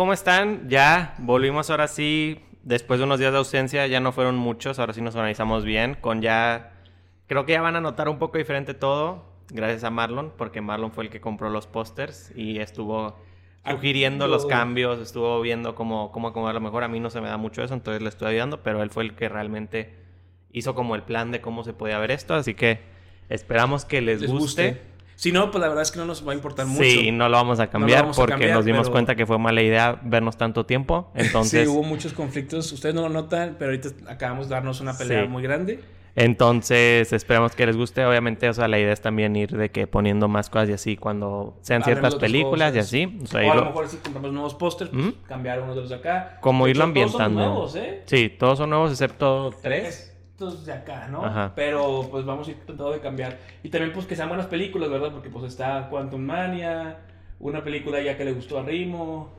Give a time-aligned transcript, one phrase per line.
[0.00, 0.66] ¿cómo están?
[0.70, 4.94] Ya volvimos ahora sí, después de unos días de ausencia, ya no fueron muchos, ahora
[4.94, 6.72] sí nos organizamos bien, con ya,
[7.26, 10.90] creo que ya van a notar un poco diferente todo, gracias a Marlon, porque Marlon
[10.92, 13.18] fue el que compró los pósters y estuvo
[13.70, 17.36] sugiriendo los cambios, estuvo viendo cómo, cómo acomodarlo mejor, a mí no se me da
[17.36, 19.96] mucho eso, entonces le estoy ayudando, pero él fue el que realmente
[20.50, 22.80] hizo como el plan de cómo se podía ver esto, así que
[23.28, 24.80] esperamos que les, guste.
[25.20, 26.82] Si no, pues la verdad es que no nos va a importar mucho.
[26.82, 30.38] Sí, no lo vamos a cambiar porque nos dimos cuenta que fue mala idea vernos
[30.38, 31.10] tanto tiempo.
[31.14, 31.68] Entonces...
[31.68, 32.72] sí, hubo muchos conflictos.
[32.72, 35.84] Ustedes no lo notan, pero ahorita acabamos de darnos una pelea muy grande.
[36.16, 38.02] Entonces, esperamos que les guste.
[38.06, 40.96] Obviamente, o sea, la idea es también ir de que poniendo más cosas y así
[40.96, 43.18] cuando sean ciertas películas y así.
[43.22, 45.96] O, sea, a lo mejor si compramos nuevos pósters, pues, cambiar uno de los de
[45.96, 46.38] acá.
[46.40, 47.42] Como irlo ambientando.
[47.42, 48.02] Todos son nuevos, ¿eh?
[48.06, 50.09] Sí, todos son nuevos excepto tres
[50.40, 51.52] de acá, ¿no?
[51.54, 53.38] Pero pues vamos a ir tratando de cambiar.
[53.62, 55.12] Y también pues que sean buenas películas, ¿verdad?
[55.12, 56.98] Porque pues está Quantum Mania,
[57.38, 59.30] una película ya que le gustó a Rimo,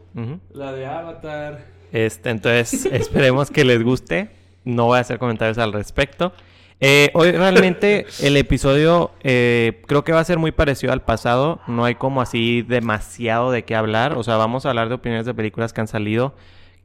[0.53, 1.65] la de Avatar.
[1.91, 4.29] Este, entonces esperemos que les guste.
[4.63, 6.33] No voy a hacer comentarios al respecto.
[6.79, 11.61] Eh, hoy realmente el episodio eh, creo que va a ser muy parecido al pasado.
[11.67, 14.13] No hay como así demasiado de qué hablar.
[14.13, 16.35] O sea, vamos a hablar de opiniones de películas que han salido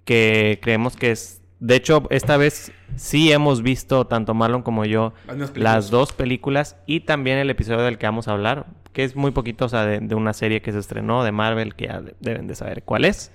[0.07, 5.15] que creemos que es de hecho, esta vez sí hemos visto, tanto Marlon como yo,
[5.55, 9.31] las dos películas y también el episodio del que vamos a hablar, que es muy
[9.31, 12.55] poquito, o sea, de, una serie que se estrenó de Marvel, que ya deben de
[12.55, 13.33] saber cuál es.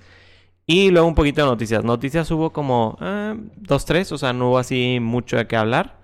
[0.66, 1.84] Y luego un poquito de noticias.
[1.84, 5.98] Noticias hubo como eh, dos, tres, o sea, no hubo así mucho de qué hablar.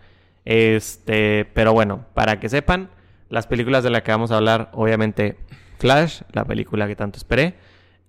[0.44, 2.90] Este, pero bueno, para que sepan,
[3.28, 5.36] las películas de las que vamos a hablar, obviamente,
[5.78, 7.54] Flash, la película que tanto esperé.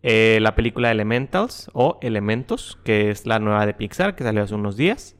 [0.02, 4.55] Eh, la película Elementals o Elementos, que es la nueva de Pixar, que salió hace
[4.55, 5.16] unos días.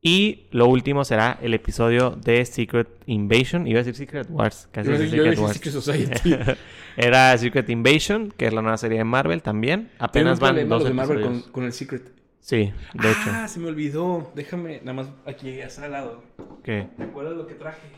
[0.00, 3.66] Y lo último será el episodio de Secret Invasion.
[3.66, 4.68] Iba a decir Secret Wars.
[4.70, 5.60] Casi Secret Wars.
[6.96, 9.90] Era Secret Invasion, que es la nueva serie de Marvel también.
[9.98, 12.12] Apenas van dos de Marvel con, con, el Secret.
[12.40, 13.30] Sí, de hecho.
[13.30, 14.30] Ah, se me olvidó.
[14.34, 16.22] Déjame, nada más aquí, hasta al lado.
[16.62, 16.86] ¿Qué?
[16.98, 17.88] ¿Te acuerdas lo que traje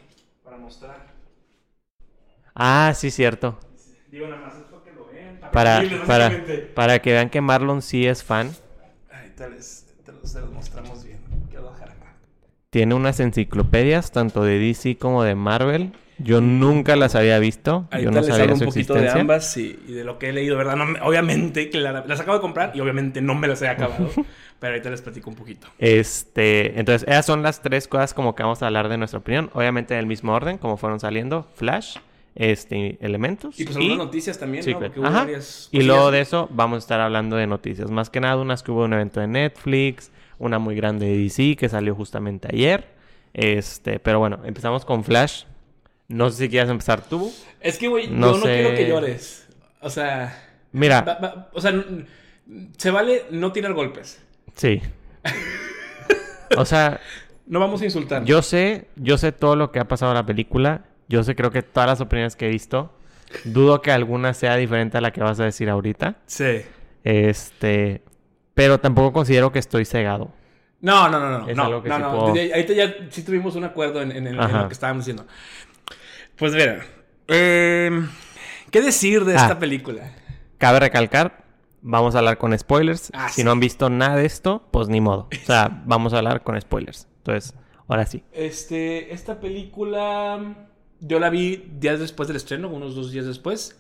[0.45, 1.09] para mostrar?
[2.55, 3.59] Ah, sí, cierto.
[4.13, 4.55] Digo, nada más
[5.51, 6.31] para, para,
[6.75, 8.51] para que vean que Marlon sí es fan.
[9.11, 11.17] Ay, tal vez te los, mostramos bien.
[12.71, 15.93] Tiene unas enciclopedias, tanto de DC como de Marvel.
[16.19, 17.89] Yo nunca las había visto.
[18.03, 20.77] Yo no sabía un poquito de ambas y, de lo que he leído, ¿verdad?
[21.03, 24.11] obviamente que las acabo de comprar y obviamente no me las he acabado.
[24.59, 25.69] pero ahorita les platico un poquito.
[25.79, 29.51] Este, entonces, esas son las tres cosas como que vamos a hablar de nuestra opinión.
[29.53, 31.47] Obviamente en el mismo orden, como fueron saliendo.
[31.55, 31.99] Flash,
[32.37, 33.59] este, elementos.
[33.59, 34.65] Y pues algunas noticias también,
[34.97, 35.07] ¿no?
[35.07, 35.27] Ajá.
[35.73, 37.91] Y luego de eso vamos a estar hablando de noticias.
[37.91, 41.57] Más que nada, unas que hubo un evento de Netflix, una muy grande de DC
[41.57, 42.95] que salió justamente ayer.
[43.33, 45.45] Este, pero bueno, empezamos con Flash.
[46.09, 47.33] No sé si quieres empezar tú.
[47.61, 49.49] Es que, güey, no yo no quiero que llores.
[49.81, 50.43] O sea.
[50.73, 51.49] Mira.
[51.53, 51.85] o sea,
[52.77, 54.23] se vale no tirar golpes.
[54.55, 54.83] Sí.
[56.57, 57.01] o sea.
[57.47, 58.25] No vamos a insultar.
[58.25, 60.85] Yo sé, yo sé todo lo que ha pasado en la película.
[61.09, 62.93] Yo sé, creo que todas las opiniones que he visto,
[63.45, 66.17] dudo que alguna sea diferente a la que vas a decir ahorita.
[66.27, 66.63] Sí.
[67.05, 68.03] Este,
[68.55, 70.33] pero tampoco considero que estoy cegado.
[70.81, 71.49] No, no, no, no.
[71.49, 72.09] Es no, algo que no, no.
[72.09, 75.27] Ahorita ya sí tuvimos un acuerdo en, lo que estábamos diciendo.
[76.37, 76.85] Pues mira,
[77.29, 78.09] em,
[78.71, 79.59] ¿qué decir de esta ah.
[79.59, 80.13] película?
[80.59, 81.45] Cabe recalcar,
[81.81, 83.11] vamos a hablar con spoilers.
[83.15, 85.29] Ah, si no han visto nada de esto, pues ni modo.
[85.33, 87.09] O sea, vamos a hablar con spoilers.
[87.19, 87.55] Entonces,
[87.89, 88.23] ahora sí.
[88.33, 90.66] Este, esta película
[91.01, 93.79] yo la vi días después del estreno, unos dos días después.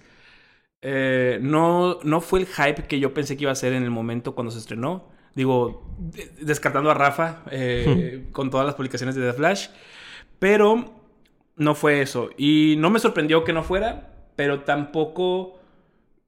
[0.83, 3.91] Eh, no, no fue el hype que yo pensé que iba a ser en el
[3.91, 5.09] momento cuando se estrenó.
[5.35, 5.85] Digo,
[6.41, 9.69] descartando a Rafa eh, con todas las publicaciones de The Flash.
[10.39, 10.95] Pero
[11.57, 12.31] no fue eso.
[12.37, 15.59] Y no me sorprendió que no fuera, pero tampoco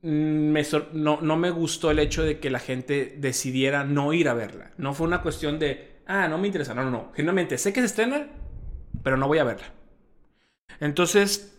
[0.02, 0.62] mm, me
[0.92, 4.72] no, no, me gustó el hecho de que la gente decidiera no ir a verla.
[4.76, 6.74] No fue una cuestión de, ah, no me interesa.
[6.74, 7.12] No, no, no.
[7.14, 8.28] Generalmente sé que se estrena,
[9.02, 9.72] pero no voy a verla.
[10.80, 11.58] Entonces,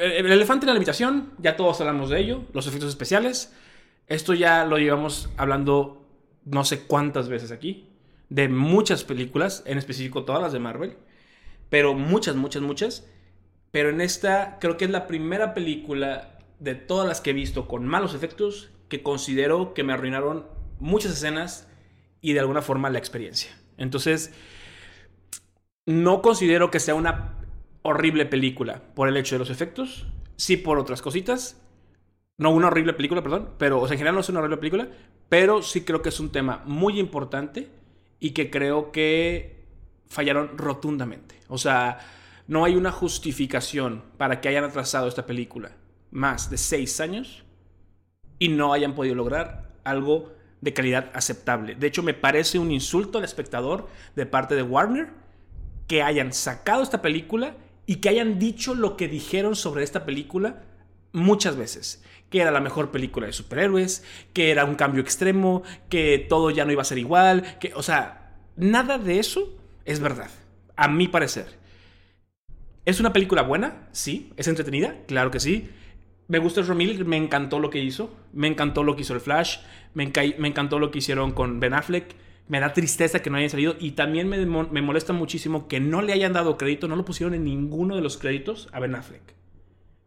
[0.00, 3.54] el elefante en la habitación, ya todos hablamos de ello, los efectos especiales.
[4.06, 6.06] Esto ya lo llevamos hablando
[6.44, 7.88] no sé cuántas veces aquí,
[8.28, 10.96] de muchas películas, en específico todas las de Marvel,
[11.68, 13.06] pero muchas, muchas, muchas.
[13.70, 17.68] Pero en esta creo que es la primera película de todas las que he visto
[17.68, 20.46] con malos efectos que considero que me arruinaron
[20.80, 21.68] muchas escenas
[22.20, 23.56] y de alguna forma la experiencia.
[23.76, 24.32] Entonces,
[25.86, 27.39] no considero que sea una
[27.82, 30.06] horrible película por el hecho de los efectos,
[30.36, 31.60] sí por otras cositas.
[32.38, 34.88] No una horrible película, perdón, pero o sea, en general no es una horrible película,
[35.28, 37.68] pero sí creo que es un tema muy importante
[38.18, 39.66] y que creo que
[40.06, 41.36] fallaron rotundamente.
[41.48, 41.98] O sea,
[42.48, 45.72] no hay una justificación para que hayan atrasado esta película
[46.10, 47.44] más de seis años
[48.38, 51.74] y no hayan podido lograr algo de calidad aceptable.
[51.74, 55.10] De hecho, me parece un insulto al espectador de parte de Warner
[55.86, 57.54] que hayan sacado esta película
[57.90, 60.62] y que hayan dicho lo que dijeron sobre esta película
[61.10, 62.04] muchas veces.
[62.28, 66.64] Que era la mejor película de superhéroes, que era un cambio extremo, que todo ya
[66.64, 70.30] no iba a ser igual, que, o sea, nada de eso es verdad,
[70.76, 71.58] a mi parecer.
[72.84, 73.88] ¿Es una película buena?
[73.90, 74.32] Sí.
[74.36, 74.94] ¿Es entretenida?
[75.08, 75.68] Claro que sí.
[76.28, 78.14] Me gusta Miller, me encantó lo que hizo.
[78.32, 79.58] Me encantó lo que hizo el Flash.
[79.94, 82.14] Me, me, encantó lo que hicieron con Ben Affleck.
[82.50, 83.76] Me da tristeza que no hayan salido.
[83.80, 87.34] Y también me, me, molesta muchísimo que no le hayan dado crédito, no lo pusieron
[87.34, 89.22] en ninguno de los créditos a Ben Affleck.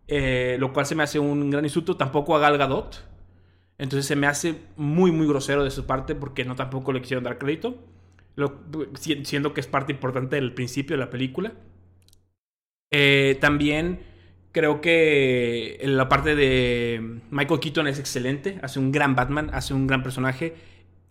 [0.08, 1.98] Eh, lo cual se me hace un gran insulto.
[1.98, 3.04] Tampoco a Gal Gadot.
[3.78, 7.24] Entonces se me hace muy, muy grosero de su parte porque no tampoco le quisieron
[7.24, 7.80] dar crédito.
[8.96, 11.54] siendo que es parte importante del principio de la película.
[12.92, 14.00] Eh, también
[14.54, 19.88] Creo que la parte de Michael Keaton es excelente, hace un gran Batman, hace un
[19.88, 20.54] gran personaje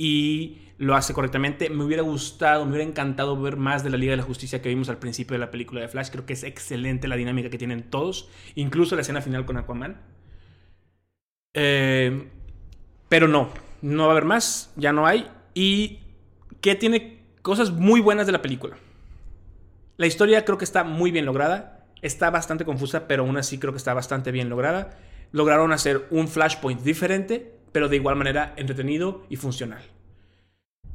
[0.02, 1.70] y lo hace correctamente.
[1.70, 4.68] Me hubiera gustado, me hubiera encantado ver más de la Liga de la Justicia que
[4.68, 6.10] vimos al principio de la película de Flash.
[6.10, 10.00] Creo que es excelente la dinámica que tienen todos, incluso la escena final con Aquaman.
[11.54, 12.28] Eh,
[13.08, 13.50] pero no,
[13.80, 15.30] no va a haber más, ya no hay.
[15.54, 16.00] Y
[16.60, 18.76] que tiene cosas muy buenas de la película.
[19.98, 21.86] La historia creo que está muy bien lograda.
[22.00, 24.98] Está bastante confusa, pero aún así creo que está bastante bien lograda.
[25.30, 29.82] Lograron hacer un Flashpoint diferente, pero de igual manera entretenido y funcional.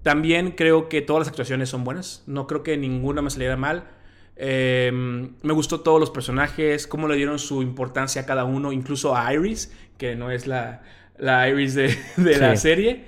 [0.04, 2.24] También creo que todas las actuaciones son buenas.
[2.28, 3.90] No creo que ninguna me saliera mal.
[4.36, 9.16] Em, me gustó todos los personajes, cómo le dieron su importancia a cada uno, incluso
[9.16, 10.84] a Iris, que no es la,
[11.18, 11.98] la Iris de,
[12.40, 13.06] la serie.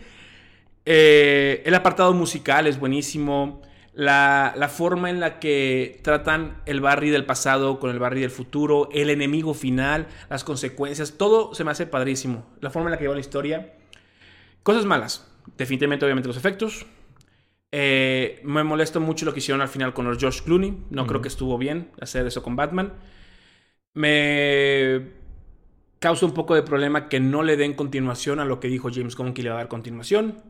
[0.86, 3.62] Eh, el apartado musical es buenísimo
[4.00, 8.88] la, forma en la que tratan el Barry del pasado con el Barry del futuro,
[8.94, 12.46] el enemigo final, las consecuencias, todo se me hace padrísimo.
[12.62, 13.74] La forma en la que lleva la historia.
[14.64, 16.86] Cosas malas, definitivamente obviamente los efectos.
[17.74, 20.86] Eh, me molesta mucho lo que hicieron al final con los Josh Clooney.
[20.90, 22.94] No creo que estuvo bien hacer eso con Batman.
[23.94, 25.12] Me
[26.00, 29.18] causa un poco de problema que no le den continuación a lo que dijo James
[29.18, 30.42] Gunn que le va a dar continuación.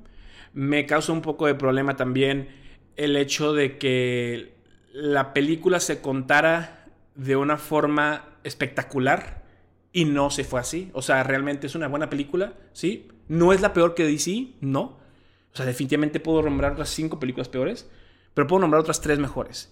[0.53, 2.68] Me causa un poco de problema también
[2.99, 4.51] el hecho de que
[4.91, 6.85] la película se contara
[7.15, 9.45] de una forma espectacular
[9.93, 10.89] y no se fue así.
[10.91, 13.07] O sea, realmente es una buena película, ¿sí?
[13.29, 14.99] No es la peor que DC, no.
[15.53, 17.89] O sea, definitivamente puedo nombrar otras cinco películas peores,
[18.33, 19.71] pero puedo nombrar otras tres mejores.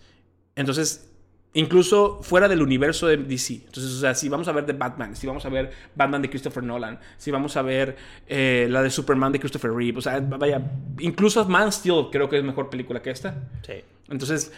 [0.55, 1.06] Entonces,
[1.53, 3.53] Incluso fuera del universo de DC.
[3.65, 6.29] Entonces, o sea, si vamos a ver de Batman, si vamos a ver Batman de
[6.29, 7.95] Christopher Nolan, si vamos a ver
[8.27, 10.61] eh, la de Superman de Christopher Reeve, o sea, vaya,
[10.99, 13.49] incluso Man Steel creo que es mejor película que esta.
[13.65, 13.73] Sí.
[14.09, 14.51] Entonces,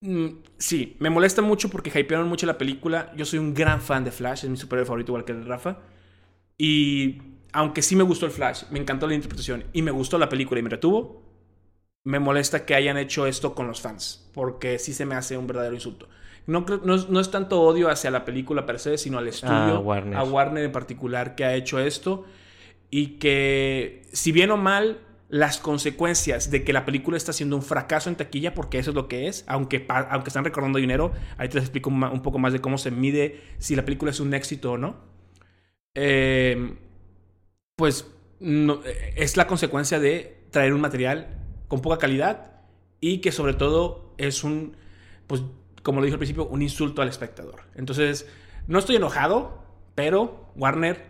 [0.00, 0.28] mm,
[0.58, 3.12] sí, me molesta mucho porque hypearon mucho la película.
[3.16, 5.78] Yo soy un gran fan de Flash, es mi superhéroe favorito igual que el Rafa.
[6.56, 7.20] Y
[7.52, 10.60] aunque sí me gustó el Flash, me encantó la interpretación y me gustó la película
[10.60, 11.29] y me retuvo,
[12.04, 15.46] me molesta que hayan hecho esto con los fans, porque sí se me hace un
[15.46, 16.08] verdadero insulto.
[16.46, 19.76] No, no, es tanto odio hacia la película per se, sino al estudio,
[20.14, 20.64] a Warner.
[20.64, 22.24] en particular, que ha hecho esto.
[22.90, 27.62] Y que, si bien o mal, las consecuencias de que la película está siendo un
[27.62, 31.48] fracaso en taquilla, porque eso es lo que es, aunque, aunque están recordando dinero, ahí
[31.48, 34.72] te explico un, poco más de cómo se mide si la película es un éxito
[34.72, 34.96] o no.
[35.94, 36.74] Eh,
[37.76, 38.10] pues
[39.14, 41.39] es la consecuencia de traer un material
[41.70, 42.50] con poca calidad
[43.00, 44.76] y que sobre todo es un,
[45.28, 45.42] pues
[45.84, 47.62] como lo dije al principio, un insulto al espectador.
[47.76, 48.28] Entonces,
[48.66, 49.62] no estoy enojado,
[49.94, 51.06] pero Warner,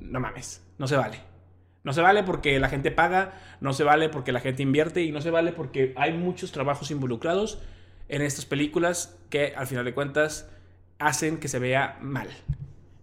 [0.00, 1.20] no mames, no se vale.
[1.84, 5.12] No se vale porque la gente paga, no se vale porque la gente invierte y
[5.12, 7.60] no se vale porque hay muchos trabajos involucrados
[8.08, 10.50] en estas películas que al final de cuentas
[10.98, 12.28] hacen que se vea mal.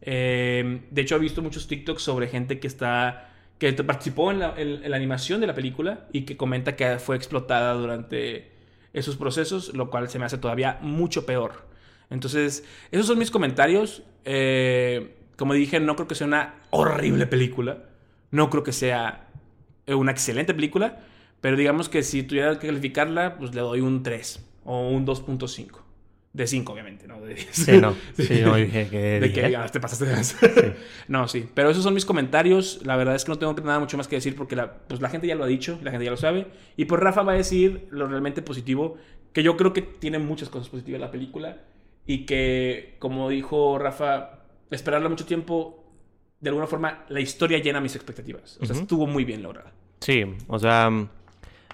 [0.02, 3.31] Eh, de hecho, he visto muchos TikToks sobre gente que está
[3.62, 4.56] que participó en la,
[4.96, 8.50] animación de la película y que comenta que fue explotada durante
[8.92, 11.68] esos procesos, lo cual se me hace todavía mucho peor.
[12.10, 14.02] Entonces, esos son mis comentarios.
[14.26, 17.84] Eh, como dije, no creo que sea una horrible película.
[18.32, 19.30] No creo que sea
[19.86, 20.98] una excelente película.
[21.40, 25.82] Pero digamos que si tuviera que calificarla, pues le doy un 3 o un 2.5.
[26.34, 27.20] De 5, obviamente, ¿no?
[27.20, 27.50] De 10.
[27.52, 27.94] Sí, no.
[28.18, 29.20] Sí, no dije que.
[29.20, 30.76] De, que te pasaste de
[31.10, 31.46] no, sí.
[31.54, 32.80] Pero esos son mis comentarios.
[32.86, 35.10] La verdad es que no tengo nada mucho más que decir porque la, pues, la
[35.10, 36.48] gente ya lo ha dicho, la gente ya lo sabe.
[36.78, 38.98] Y pues Rafa va a decir lo realmente positivo,
[39.34, 41.64] que yo creo que tiene muchas cosas positivas la película.
[42.08, 44.40] Y que, como dijo Rafa,
[44.72, 45.86] esperarla mucho tiempo,
[46.40, 48.58] de alguna forma, la historia llena mis expectativas.
[48.62, 49.72] O sea, estuvo muy bien lograda.
[50.00, 50.90] Sí, o sea,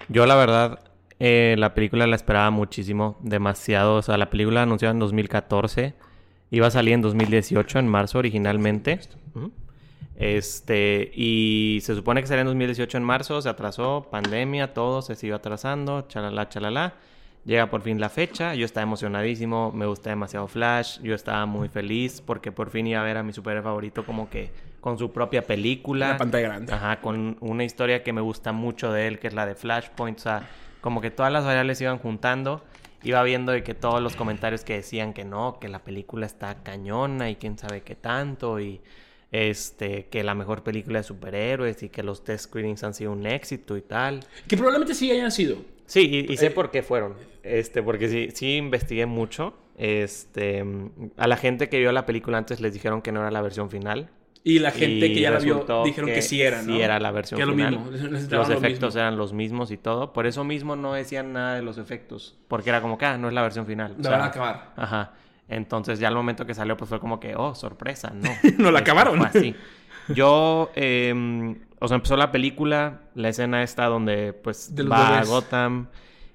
[0.08, 0.80] yo la verdad
[1.20, 3.96] eh, la película la esperaba muchísimo, demasiado.
[3.96, 5.94] O sea, la película anunciada en 2014
[6.50, 9.00] iba a salir en 2018, en marzo originalmente.
[10.16, 15.14] Este, y se supone que sería en 2018 en marzo, se atrasó, pandemia, todo se
[15.14, 16.94] siguió atrasando, chalala, chalala.
[17.44, 21.68] Llega por fin la fecha, yo estaba emocionadísimo, me gusta demasiado Flash, yo estaba muy
[21.68, 25.12] feliz porque por fin iba a ver a mi superhéroe favorito como que con su
[25.12, 26.08] propia película.
[26.08, 26.72] La pantalla grande.
[26.72, 30.18] Ajá, con una historia que me gusta mucho de él, que es la de Flashpoint,
[30.18, 30.48] o sea,
[30.80, 32.62] como que todas las variables se iban juntando.
[33.02, 36.62] Iba viendo de que todos los comentarios que decían que no, que la película está
[36.64, 38.80] cañona y quién sabe qué tanto y
[39.30, 43.24] este que la mejor película de superhéroes y que los test screenings han sido un
[43.26, 44.20] éxito y tal.
[44.48, 45.58] Que probablemente sí hayan sido.
[45.86, 47.14] Sí, y, y sé Eh, por qué fueron.
[47.42, 49.54] Este, porque sí, sí investigué mucho.
[49.76, 50.64] Este,
[51.16, 53.70] a la gente que vio la película antes les dijeron que no era la versión
[53.70, 54.10] final.
[54.48, 56.72] Y la gente Y que ya la vio dijeron que, sí era, ¿no?
[56.72, 57.78] Sí era la versión Que es lo final.
[57.78, 57.90] mismo.
[57.90, 59.00] Los lo efectos mismo.
[59.00, 60.14] eran los mismos y todo.
[60.14, 62.34] Por eso mismo no decían nada de los efectos.
[62.48, 63.92] Porque era como que, ah, no es la versión final.
[63.92, 64.72] O La sea, van a acabar.
[64.76, 65.12] Ajá.
[65.48, 68.30] Entonces ya al momento que salió pues fue como que, oh, sorpresa, no.
[68.58, 69.22] No la acabaron.
[69.22, 69.54] así.
[70.14, 75.24] Yo, eh, o sea, empezó la película, la escena esta donde pues De va a.
[75.24, 75.88] Gotham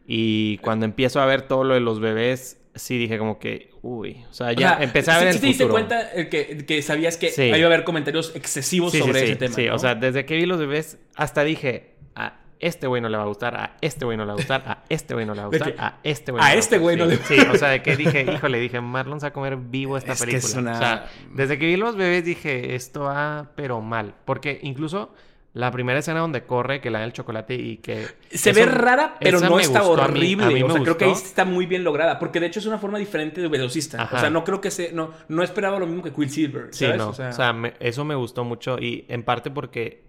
[0.05, 4.23] y cuando empiezo a ver todo lo de los bebés, sí dije como que, uy,
[4.29, 5.73] o sea, O ya sea, empecé a ¿sí- ver sí el te diste futuro.
[5.87, 7.43] cuenta eh, que, que sabías que Sí.
[7.43, 9.55] iba a haber comentarios excesivos Sí, sí, sobre sí, ese tema?
[9.55, 9.75] Sí, ¿no?
[9.75, 13.23] o sea, desde que vi los bebés, hasta dije, a este güey no le va
[13.23, 15.41] a gustar, a este güey no le va a gustar, a este güey no le
[15.41, 17.21] va a gustar, que, a este güey a no le va este güey no gustar.
[17.31, 19.57] le- Sí, sí, o sea, de que dije, híjole, dije, Marlon se va a comer
[19.57, 20.49] vivo esta Es que película.
[20.49, 24.15] es una- O sea, desde que vi los bebés dije, esto va, pero mal.
[24.25, 25.13] Porque incluso
[25.53, 28.07] la primera escena donde corre, que le da el chocolate y que...
[28.31, 30.45] Se eso- ve rara, pero no está gustó a mí- horrible.
[30.45, 32.17] a mí o sea, creo que ahí está muy bien lograda.
[32.17, 34.01] Porque de hecho es una forma diferente de velocista.
[34.01, 34.17] Ajá.
[34.17, 34.91] O sea, no creo que se.
[34.93, 36.69] No, no esperaba lo mismo que Quicksilver.
[36.71, 36.97] Sí, ¿sabes?
[36.97, 37.09] no.
[37.09, 40.01] O sea, me- eso me gustó mucho y en parte porque,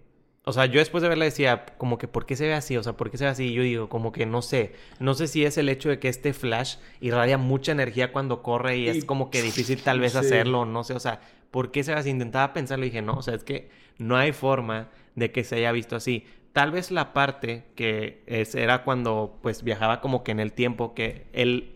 [0.45, 2.75] o sea, yo después de verla decía, como que, ¿por qué se ve así?
[2.77, 3.45] O sea, ¿por qué se ve así?
[3.49, 4.73] Y yo digo, como que no sé.
[4.99, 8.77] No sé si es el hecho de que este Flash irradia mucha energía cuando corre
[8.77, 10.17] y, Y- es como que difícil tal vez Sí.
[10.17, 10.93] hacerlo, no sé.
[10.93, 11.19] O sea,
[11.51, 12.09] ¿por qué se ve así?
[12.09, 15.55] Intentaba pensarlo y dije, no, o sea, es que no hay forma de que se
[15.55, 16.25] haya visto así.
[16.53, 20.93] Tal vez la parte que es, era cuando pues viajaba como que en el tiempo,
[20.93, 21.75] que el,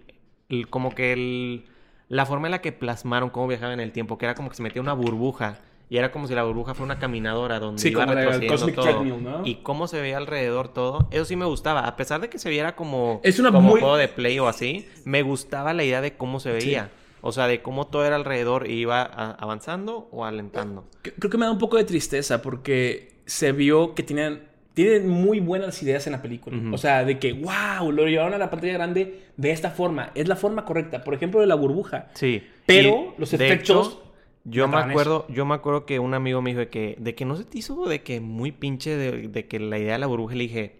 [0.50, 1.65] el- como que el,
[2.08, 4.55] la forma en la que plasmaron cómo viajaba en el tiempo, que era como que
[4.55, 7.89] se metía una burbuja y era como si la burbuja fuera una caminadora donde Sí,
[7.89, 9.41] iba como retrocediendo todo ¿no?
[9.46, 12.50] y cómo se veía alrededor todo, eso sí me gustaba, a pesar de que se
[12.50, 16.00] viera como Es una como muy- juego de play o así, me gustaba la idea
[16.01, 16.91] de cómo se veía.
[17.22, 20.88] O sea, de cómo todo era alrededor y iba avanzando o alentando.
[21.01, 24.41] creo que me da un poco de tristeza porque se vio que tenían.
[24.74, 26.57] Tienen muy buenas ideas en la película.
[26.71, 30.12] O sea, de que, wow, lo llevaron a la pantalla grande de esta forma.
[30.15, 31.03] Es la forma correcta.
[31.03, 32.07] Por ejemplo, de la burbuja.
[32.13, 32.43] Sí.
[32.65, 34.13] Pero Y, los efectos hecho,
[34.45, 37.25] yo me acuerdo, yo me acuerdo que un amigo me dijo de que, de que
[37.25, 40.07] no se te hizo de que muy pinche de, de que la idea de la
[40.07, 40.75] burbuja le dije,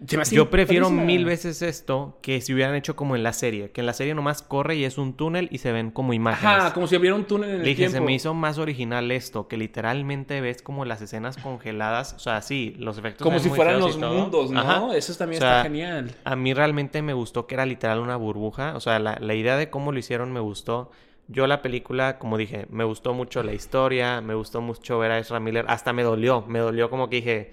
[0.00, 3.86] yo prefiero mil veces esto que si hubieran hecho como en la serie, que en
[3.86, 6.56] la serie nomás corre y es un túnel y se ven como imágenes.
[6.56, 9.46] Ajá, como si hubiera un túnel en el dije, se me hizo más original esto,
[9.48, 13.80] que literalmente ves como las escenas congeladas, o sea, sí, los efectos Como si fueran
[13.80, 14.60] los mundos, ¿no?
[14.60, 14.96] Ajá.
[14.96, 16.14] Eso también O sea, está genial.
[16.24, 18.74] A mí realmente me gustó que era literal una burbuja.
[18.76, 20.90] O sea, la, la idea de cómo lo hicieron me gustó.
[21.28, 25.18] Yo la película, como dije, me gustó mucho la historia, me gustó mucho ver a
[25.18, 25.64] Ezra Miller.
[25.68, 27.52] Hasta me dolió, me dolió como que dije,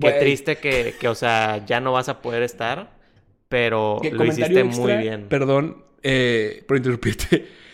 [0.00, 2.90] qué triste que, que, o sea, ya no vas a poder estar,
[3.48, 5.26] pero lo hiciste muy bien.
[5.28, 7.46] Perdón eh, por interrumpirte.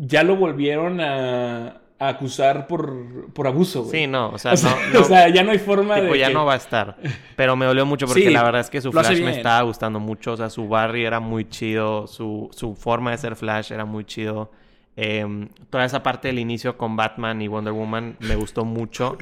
[0.00, 4.02] Ya lo volvieron a, a acusar por, por abuso, güey.
[4.02, 6.12] Sí, no, o sea, O sea, no, no- o sea, ya no hay forma tipo,
[6.12, 6.98] de ya que- no va a estar.
[7.34, 9.98] Pero me dolió mucho porque Sí, la verdad es que su Flash me estaba gustando
[9.98, 10.32] mucho.
[10.32, 12.06] O sea, su Barry era muy chido.
[12.06, 14.52] Su, su forma de ser Flash era muy chido.
[14.94, 19.16] Em, toda esa parte del inicio con Batman y Wonder Woman me gustó mucho.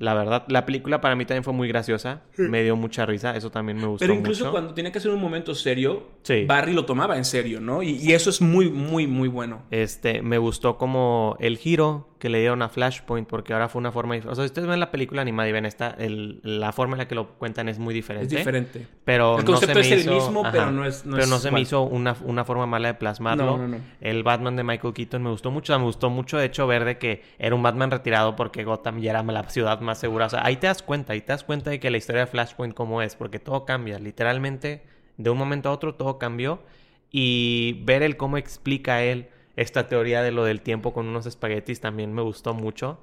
[0.00, 2.22] La verdad, la película para mí también fue muy graciosa.
[2.38, 3.36] Me dio mucha risa.
[3.36, 4.52] Eso también me gustó Pero incluso mucho.
[4.52, 6.46] cuando tenía que hacer un momento serio, Sí.
[6.46, 7.82] Barry lo tomaba en serio, ¿no?
[7.82, 9.62] Y, y eso es muy, muy, muy bueno.
[9.70, 13.90] Este, me gustó como el giro que le dieron a Flashpoint, porque ahora fue una
[13.90, 16.70] forma dif- O sea, si ustedes ven la película animada y ven esta, el- la
[16.72, 18.26] forma en la que lo cuentan es muy diferente.
[18.26, 18.86] Es diferente.
[19.04, 21.28] Pero El no se me es el hizo- mismo, pero no es- no pero es
[21.30, 23.44] no se me hizo una, una forma mala de plasmarlo.
[23.44, 23.76] No, no, no.
[24.00, 25.72] El Batman de Michael Keaton me gustó mucho.
[25.72, 28.62] O sea, me gustó mucho, de hecho, ver de que era un Batman retirado porque
[28.62, 30.26] Gotham ya era la ciudad más segura.
[30.26, 32.26] O sea, ahí te das cuenta, ahí te das cuenta de que la historia de
[32.28, 33.98] Flashpoint cómo es, porque todo cambia.
[33.98, 34.82] Literalmente,
[35.16, 36.60] de un momento a otro, todo cambió.
[37.12, 39.28] Y ver el cómo explica él
[39.60, 42.98] esta teoría de lo del tiempo con unos espaguetis también me gustó mucho.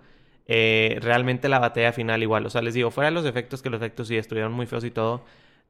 [0.47, 3.69] Eh, realmente la batalla final igual, o sea, les digo, fuera de los efectos, que
[3.69, 5.23] los efectos sí estuvieron muy feos y todo,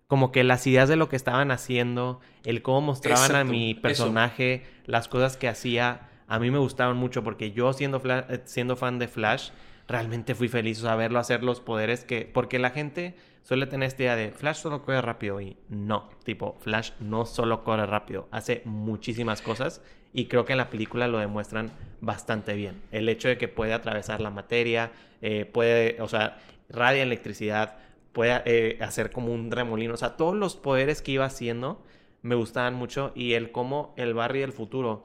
[0.07, 3.81] como que las ideas de lo que estaban haciendo, el cómo mostraban a mi eso.
[3.81, 8.77] personaje, las cosas que hacía, a mí me gustaban mucho porque yo siendo, eh, siendo
[8.77, 9.49] fan de Flash,
[9.89, 13.87] realmente fui feliz, o sea, verlo hacer los poderes que, porque la gente suele tener
[13.87, 18.29] esta idea de Flash solo corre rápido y no, tipo, Flash no solo corre rápido,
[18.31, 19.81] hace muchísimas cosas
[20.13, 21.71] Y creo que en la película lo demuestran
[22.01, 22.81] bastante bien.
[22.91, 27.77] El hecho de que puede atravesar la materia, eh, puede, o sea, radia electricidad,
[28.13, 29.93] puede eh, hacer como un remolino.
[29.93, 31.83] O sea, todos los poderes que iba haciendo
[32.21, 35.03] me gustaban mucho y el cómo el Barry del futuro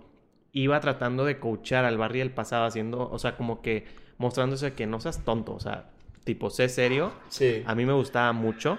[0.52, 3.86] iba tratando de coachar al Barry del pasado, haciendo, o sea, como que
[4.18, 5.90] mostrándose que no seas tonto, o sea,
[6.24, 7.12] tipo, sé serio.
[7.28, 7.62] Sí.
[7.66, 8.78] A mí me gustaba mucho.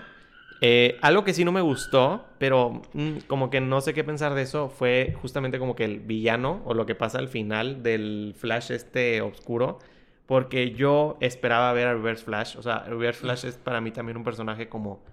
[0.65, 4.33] Eh, algo que sí no me gustó, pero mm, como que no sé qué pensar
[4.33, 8.33] de eso, fue justamente como que el villano o lo que pasa al final del
[8.37, 9.79] Flash este oscuro.
[10.25, 12.55] Porque yo esperaba ver a Reverse Flash.
[12.55, 15.03] O sea, Reverse Flash es para mí también un personaje como...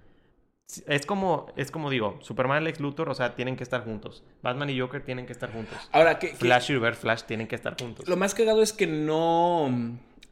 [0.87, 4.23] Es como, es como digo, Superman y Lex Luthor, o sea, tienen que estar juntos.
[4.41, 5.77] Batman y Joker tienen que estar juntos.
[5.91, 8.07] Ahora, que Flash y Reverse Flash tienen que estar juntos.
[8.07, 9.69] Lo más cagado es que no,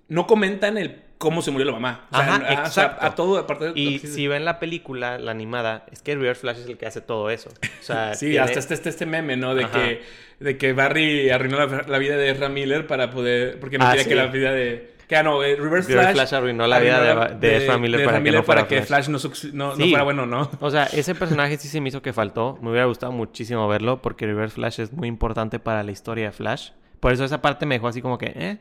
[0.07, 2.05] no comentan el cómo se murió la mamá.
[2.11, 5.29] O sea, Ajá, a, sea, a todo, aparte de Y si ven la película, la
[5.31, 7.49] animada, es que Reverse Flash es el que hace todo eso.
[7.51, 9.53] O sea, Sí, tiene- hasta este, este, este meme, ¿no?
[9.53, 9.73] De Ajá.
[9.83, 10.01] que,
[10.39, 13.59] de que Barry arruinó la, la vida de Ezra Miller para poder.
[13.59, 14.09] Porque no Ah, quería sí.
[14.09, 14.97] que la vida de.
[15.09, 16.13] Que ah, no, eh, Reverse Flash.
[16.13, 19.05] Flash arruinó la vida de- de Ezra Miller para que no fuera que Flash.
[19.07, 19.17] Flash no,
[19.53, 19.89] no, no Sí.
[19.89, 20.49] fuera bueno, ¿no?
[20.61, 22.57] O sea, ese personaje sí se me hizo que faltó.
[22.61, 26.31] Me hubiera gustado muchísimo verlo porque Reverse Flash es muy importante para la historia de
[26.31, 26.69] Flash.
[26.99, 28.57] Por eso esa parte me dejó así como que, eh.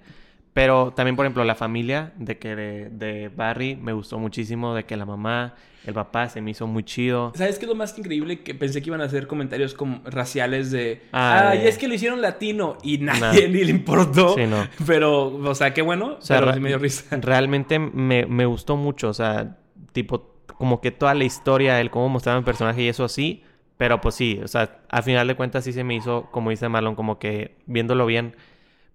[0.54, 4.84] Pero también, por ejemplo, la familia de que de, de Barry me gustó muchísimo, de
[4.84, 5.54] que la mamá,
[5.86, 7.32] el papá se me hizo muy chido.
[7.36, 8.40] ¿Sabes qué es lo más increíble?
[8.40, 11.02] Que pensé que iban a hacer comentarios como raciales de.
[11.12, 14.34] Ah, Ah, de- y es que lo hicieron latino y nadie ni le importó.
[14.34, 14.66] Sí, no.
[14.86, 16.16] Pero, o sea, qué bueno.
[16.18, 17.16] O sea, pero ra- sí me dio risa.
[17.20, 19.10] realmente me, me gustó mucho.
[19.10, 19.58] O sea,
[19.92, 23.44] tipo, como que toda la historia, el cómo mostraban el personaje y eso así.
[23.76, 26.68] Pero pues sí, o sea, al final de cuentas sí se me hizo, como dice
[26.68, 28.34] Marlon, como que viéndolo bien,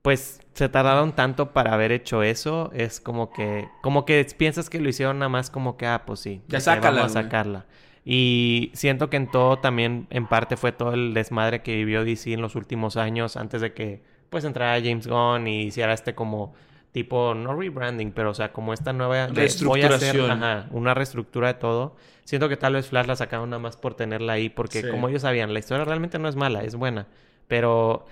[0.04, 2.70] pues se tardaron tanto para haber hecho eso.
[2.76, 6.20] Es como que, como que piensas que lo hicieron nada más como que, ah, pues
[6.20, 7.24] sí, Ya sácala, vamos a güey.
[7.26, 7.66] sacarla.
[8.06, 12.34] Y siento que en todo también, en parte, fue todo el desmadre que vivió DC
[12.34, 16.54] en los últimos años antes de que, pues, entrara James Gunn y hiciera este como
[16.92, 19.28] tipo, no rebranding, pero o sea, como esta nueva...
[19.28, 19.32] de,
[19.66, 20.32] voy a hacer, Reestructuración.
[20.32, 21.96] ajá, una reestructura de todo.
[22.26, 24.90] Siento que tal vez Flash la sacaron nada más por tenerla ahí, porque Sí.
[24.92, 27.08] como ellos sabían, la historia realmente no es mala, es buena.
[27.48, 28.06] Pero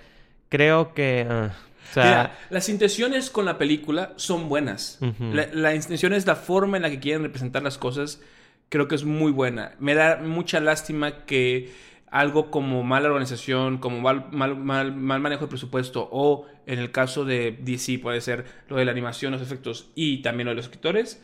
[0.48, 1.26] creo que...
[1.30, 1.50] ah,
[1.92, 4.98] o sea, Mira, las intenciones con la película son buenas.
[5.20, 8.20] La, la intención es la forma en la que quieren representar las cosas.
[8.70, 9.72] Creo que es muy buena.
[9.78, 11.70] Me da mucha lástima que
[12.10, 16.90] algo como mala organización, como mal, mal, mal, mal manejo de presupuesto, o en el
[16.90, 20.56] caso de DC puede ser lo de la animación, los efectos y también lo de
[20.56, 21.22] los escritores,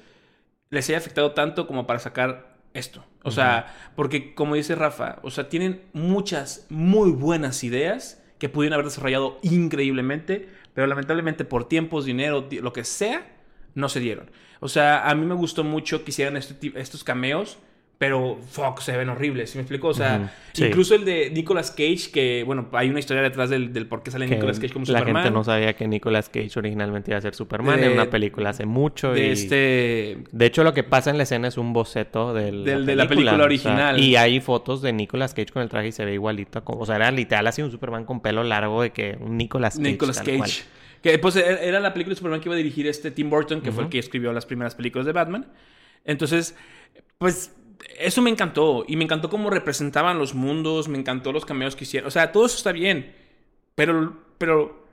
[0.70, 3.04] les haya afectado tanto como para sacar esto.
[3.22, 8.74] O sea, porque como dice Rafa, o sea, tienen muchas muy buenas ideas que pudieron
[8.74, 13.26] haber desarrollado increíblemente, pero lamentablemente por tiempos, dinero, di- lo que sea,
[13.74, 14.30] no se dieron.
[14.60, 17.58] O sea, a mí me gustó mucho que hicieran este estos cameos,
[17.98, 19.88] pero fuck, se ven horribles, ¿sí me explico?
[19.88, 20.66] O sea, sí.
[20.66, 24.12] incluso el de Nicolas Cage, que bueno, hay una historia detrás del, del por qué
[24.12, 25.22] sale que Nicolas Cage como la Superman.
[25.24, 28.66] gente no sabía que Nicolas Cage originalmente iba a ser Superman en una película hace
[28.66, 29.12] mucho.
[29.12, 29.30] de y...
[29.32, 32.94] este De hecho, lo que pasa en la escena es un boceto del- Del- de
[32.94, 33.98] la película o sea, original.
[33.98, 36.62] y hay fotos de Nicolas Cage con el traje y se ve igualito.
[36.62, 39.76] como- o sea, era literal así un Superman con pelo largo de que un Nicolas
[39.76, 39.90] Cage.
[39.90, 40.36] Nicolas Cage.
[40.38, 40.50] cual.
[41.02, 43.60] Que pues era era la película de Superman que iba a dirigir este Tim Burton,
[43.60, 45.46] que fue el que escribió las primeras películas de Batman.
[46.04, 46.54] Entonces,
[47.18, 47.52] pues
[47.98, 48.84] eso me encantó.
[48.86, 52.08] Y me encantó cómo representaban los mundos, me encantó los cameos que hicieron.
[52.08, 53.14] O sea, todo eso está bien.
[53.74, 54.86] Pero, pero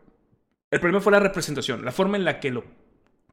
[0.71, 1.85] el problema fue la representación.
[1.85, 2.63] La forma en la que lo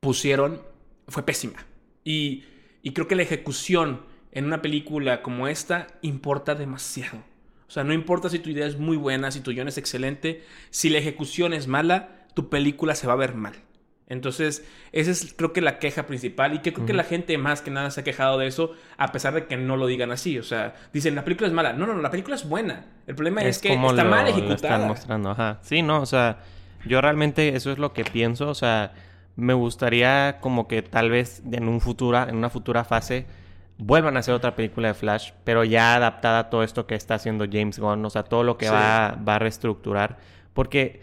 [0.01, 0.63] pusieron
[1.09, 1.67] fue pésima.
[2.05, 2.45] Y,
[2.83, 7.19] y creo que la ejecución en una película como esta importa demasiado.
[7.69, 10.45] O sea, no importa si tu idea es muy buena, si tu guion es excelente,
[10.71, 13.55] si la ejecución es mala, tu película se va a ver mal.
[14.13, 17.63] Entonces, esa es creo que la queja principal y que creo que la gente más
[17.63, 20.39] que nada se ha quejado de eso, a pesar de que no lo digan así.
[20.39, 21.73] O sea, dicen, la película es mala.
[21.73, 22.85] No, no, no, la película es buena.
[23.07, 24.87] El problema es, que está lo- mal lo están ejecutada.
[24.87, 25.59] mostrando, ajá.
[25.63, 26.39] Sí, no, o sea,
[26.87, 28.93] yo realmente eso es lo que pienso, o sea,
[29.35, 33.27] me gustaría como que tal vez en un futura, en una futura fase
[33.79, 37.15] vuelvan a hacer otra película de Flash, pero ya adaptada a todo esto que está
[37.15, 38.73] haciendo James Gunn, o sea, todo lo que Sí.
[38.73, 40.19] va, va a reestructurar,
[40.53, 41.01] porque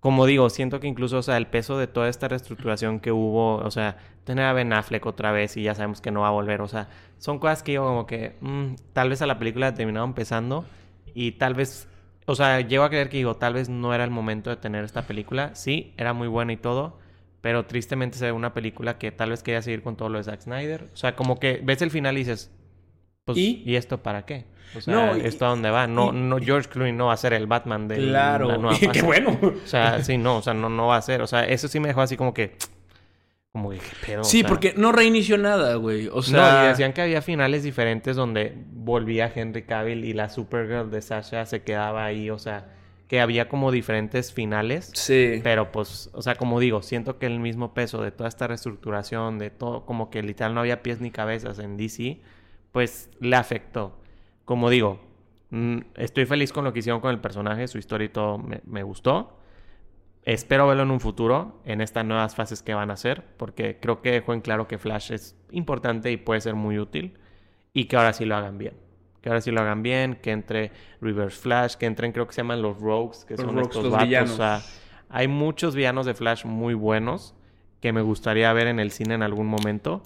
[0.00, 3.56] como digo, siento que incluso, o sea, el peso de toda esta reestructuración que hubo,
[3.56, 6.32] o sea, tener a Ben Affleck otra vez y ya sabemos que no va a
[6.32, 9.74] volver, o sea, son cosas que yo como que mm, tal vez a la película
[9.74, 10.64] terminaba empezando
[11.14, 11.88] y tal vez,
[12.26, 14.84] o sea, llego a creer que digo, tal vez no era el momento de tener
[14.84, 16.98] esta película, sí, era muy buena y todo,
[17.40, 20.24] pero tristemente se ve una película que tal vez quería seguir con todo lo de
[20.24, 22.52] Zack Snyder, o sea, como que ves el final y dices,
[23.34, 23.62] pues, ¿Y?
[23.64, 24.44] ¿y, esto para qué?
[24.76, 25.86] O sea, No, y- ¿esto a dónde va?
[25.86, 29.02] No, y- no, George Clooney no va a ser el Batman de la Claro, qué
[29.02, 29.38] bueno.
[29.42, 31.22] O sea, sí, no, o sea, no, no va a ser.
[31.22, 32.56] O sea, eso sí me dejó así como que.
[33.52, 34.20] Como que, ¿qué pedo?
[34.20, 36.08] O Sí, sea, porque no reinició nada, güey.
[36.08, 40.28] O no, sea, y decían que había finales diferentes donde volvía Henry Cavill y la
[40.28, 42.66] Supergirl de Sasha se quedaba ahí, o sea,
[43.08, 44.90] que había como diferentes finales.
[44.94, 45.40] Sí.
[45.42, 49.38] Pero pues, o sea, como digo, siento que el mismo peso de toda esta reestructuración,
[49.38, 52.20] de todo, como que literal no había pies ni cabezas en DC,
[52.72, 53.98] pues le afectó.
[54.44, 55.00] Como digo,
[55.50, 58.60] mm, estoy feliz con lo que hicieron con el personaje, su historia y todo me,
[58.64, 59.36] me gustó.
[60.24, 64.02] Espero verlo en un futuro, en estas nuevas fases que van a hacer, porque creo
[64.02, 67.18] que dejó en claro que Flash es importante y puede ser muy útil,
[67.72, 68.74] y que ahora sí lo hagan bien.
[69.22, 72.42] Que ahora sí lo hagan bien, que entre Reverse Flash, que entren, creo que se
[72.42, 74.06] llaman los Rogues, que Los son Rogues, estos los vatos.
[74.06, 74.30] villanos.
[74.32, 74.60] O sea,
[75.08, 77.34] hay muchos villanos de Flash muy buenos
[77.80, 80.02] que me gustaría ver en el cine en algún momento.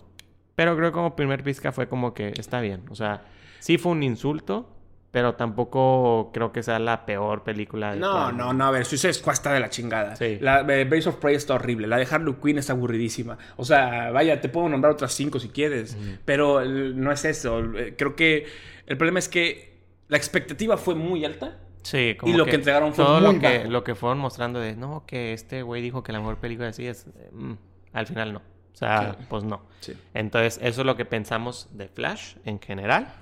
[0.55, 2.83] Pero creo que como primer pizca fue como que está bien.
[2.91, 3.23] O sea,
[3.59, 4.69] sí fue un insulto,
[5.11, 9.13] pero tampoco creo que sea la peor película de No, no, no, a ver, Suicide
[9.15, 10.17] Squad está de la chingada.
[10.17, 10.39] Sí.
[10.41, 11.87] La eh, Base of Prey está horrible.
[11.87, 13.37] La de Harley Quinn está aburridísima.
[13.57, 15.97] O sea, vaya, te puedo nombrar otras cinco si quieres.
[16.25, 17.61] Pero no es eso.
[17.77, 18.47] Eh, Creo que
[18.87, 19.73] el problema es que
[20.09, 21.59] la expectativa fue muy alta.
[21.83, 23.71] Sí, como Y lo que entregaron fue todo muy lo que, bajo.
[23.71, 26.87] lo que fueron mostrando de no, que este güey dijo que la mejor película así
[26.87, 27.07] es.
[27.33, 27.53] mm,
[27.93, 28.43] al final no.
[28.73, 29.27] O sea, Sí.
[29.29, 29.63] pues no.
[29.81, 29.93] Sí.
[30.15, 33.13] Entonces, eso es lo que pensamos de Flash en general.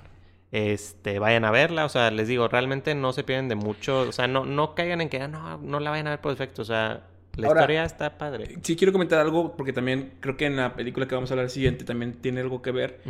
[0.53, 4.13] Este, vayan a verla, o sea, les digo, realmente no se pierden de mucho, o
[4.13, 6.63] sea, no, no caigan en que ah, no, no la vayan a ver por defecto,
[6.63, 7.05] o sea,
[7.37, 8.57] la Ahora, historia está padre.
[8.63, 11.51] Sí, quiero comentar algo porque también creo que en la película que vamos a hablar
[11.51, 13.01] siguiente también tiene algo que ver.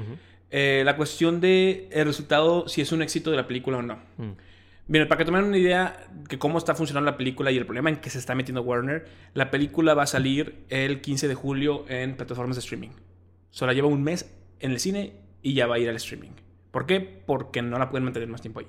[0.50, 3.98] Eh, la cuestión de el resultado, si es un éxito de la película o no.
[4.18, 4.32] Mm.
[4.90, 7.90] Bien, para que tomen una idea de cómo está funcionando la película y el problema
[7.90, 11.84] en que se está metiendo Warner, la película va a salir el 15 de julio
[11.88, 12.88] en plataformas de streaming.
[13.50, 16.30] Solo lleva un mes en el cine y ya va a ir al streaming.
[16.72, 16.98] ¿Por qué?
[17.00, 18.66] Porque no la pueden mantener más tiempo ahí.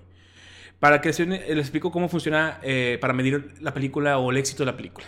[0.80, 4.62] Para que se- les explico cómo funciona eh, para medir la película o el éxito
[4.64, 5.08] de la película.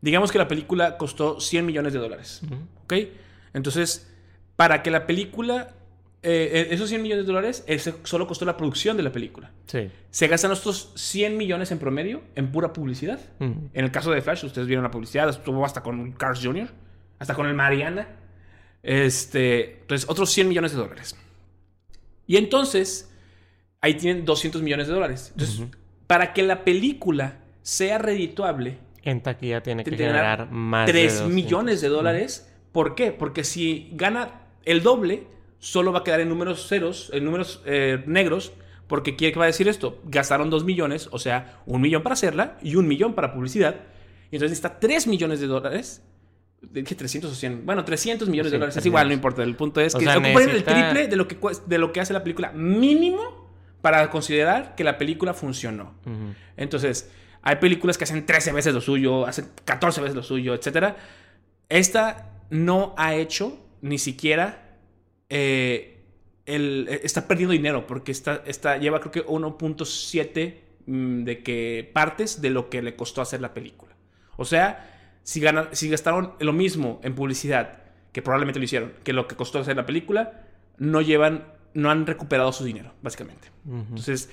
[0.00, 2.42] Digamos que la película costó 100 millones de dólares.
[2.82, 2.94] ¿Ok?
[3.54, 4.12] Entonces,
[4.56, 5.76] para que la película...
[6.22, 9.52] eh, esos 100 millones de dólares ese solo costó la producción de la película.
[9.66, 9.90] Sí.
[10.10, 13.18] Se gastan estos 100 millones en promedio en pura publicidad.
[13.38, 13.70] Ujú.
[13.72, 16.68] En el caso de Flash, ustedes vieron la publicidad, estuvo hasta con Cars Jr.,
[17.18, 18.08] hasta con el Mariana.
[18.82, 21.16] Este, entonces, otros 100 millones de dólares.
[22.26, 23.10] Y entonces,
[23.80, 25.30] ahí tienen 200 millones de dólares.
[25.32, 25.62] Entonces,
[26.06, 31.34] para que la película sea redituable, En taquilla tiene que generar más de 3 200.
[31.34, 32.52] millones de dólares.
[32.72, 33.12] ¿Por qué?
[33.12, 35.26] Porque si gana el doble,
[35.60, 38.52] solo va a quedar en números ceros, en números eh, negros.
[38.88, 40.00] Porque ¿qué va a decir esto?
[40.06, 43.76] Gastaron 2 millones, o sea, un millón para hacerla y un millón para publicidad.
[44.32, 46.02] Y entonces necesita 3 millones de dólares.
[46.60, 47.64] Dije 300 o 100.
[47.64, 48.72] Bueno, 300 millones de dólares.
[48.76, 48.86] Es 300.
[48.86, 49.44] igual, no importa.
[49.44, 52.00] El punto es O que sea, necesita- el triple de lo, que, de lo que
[52.00, 53.48] hace la película mínimo
[53.80, 55.94] para considerar que la película funcionó.
[56.56, 57.10] Entonces,
[57.42, 60.94] hay películas que hacen 13 veces lo suyo, hacen 14 veces lo suyo, etc.
[61.68, 64.69] Esta no ha hecho ni siquiera.
[65.30, 66.02] Eh,
[66.46, 70.54] el, eh, está perdiendo dinero porque está, está, lleva creo que 1.7
[70.86, 73.94] mm, de que partes de lo que le costó hacer la película.
[74.36, 77.78] O sea, si, gana- si gastaron lo mismo en publicidad,
[78.12, 80.46] que probablemente lo hicieron, que lo que costó hacer la película,
[80.78, 83.48] no llevan, no han recuperado su dinero, básicamente.
[83.68, 84.30] Entonces,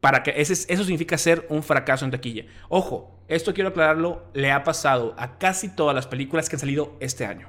[0.00, 2.44] para que ese, eso significa ser un fracaso en taquilla.
[2.68, 6.96] Ojo, esto quiero aclararlo, le ha pasado a casi todas las películas que han salido
[7.00, 7.48] este año.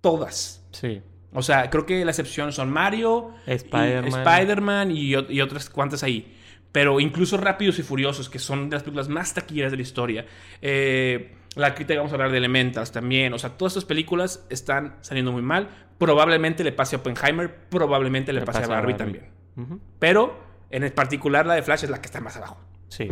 [0.00, 0.66] Todas.
[0.72, 1.02] Sí.
[1.34, 4.90] O sea, creo que la excepción son Mario, Spider-Man.
[4.92, 6.32] Y, otras cuantas ahí.
[6.72, 10.26] Pero incluso Rápidos y Furiosos, que son de las películas más taquilleras de la historia.
[10.62, 13.32] Eh, la crítica vamos a hablar de Elementals también.
[13.32, 15.68] O sea, todas estas películas están saliendo muy mal.
[15.98, 19.20] Probablemente le pase a Oppenheimer, probablemente le, Le pase a pase a Barbie, Barbie.
[19.54, 19.80] también.
[19.98, 20.36] Pero
[20.70, 22.58] en el particular la de Flash es la que está más abajo.
[22.88, 23.10] Sí.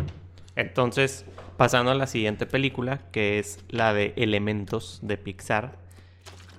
[0.55, 1.25] Entonces,
[1.57, 5.77] pasando a la siguiente película, que es la de Elementos de Pixar.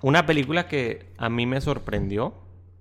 [0.05, 2.35] Una película que a mí me sorprendió.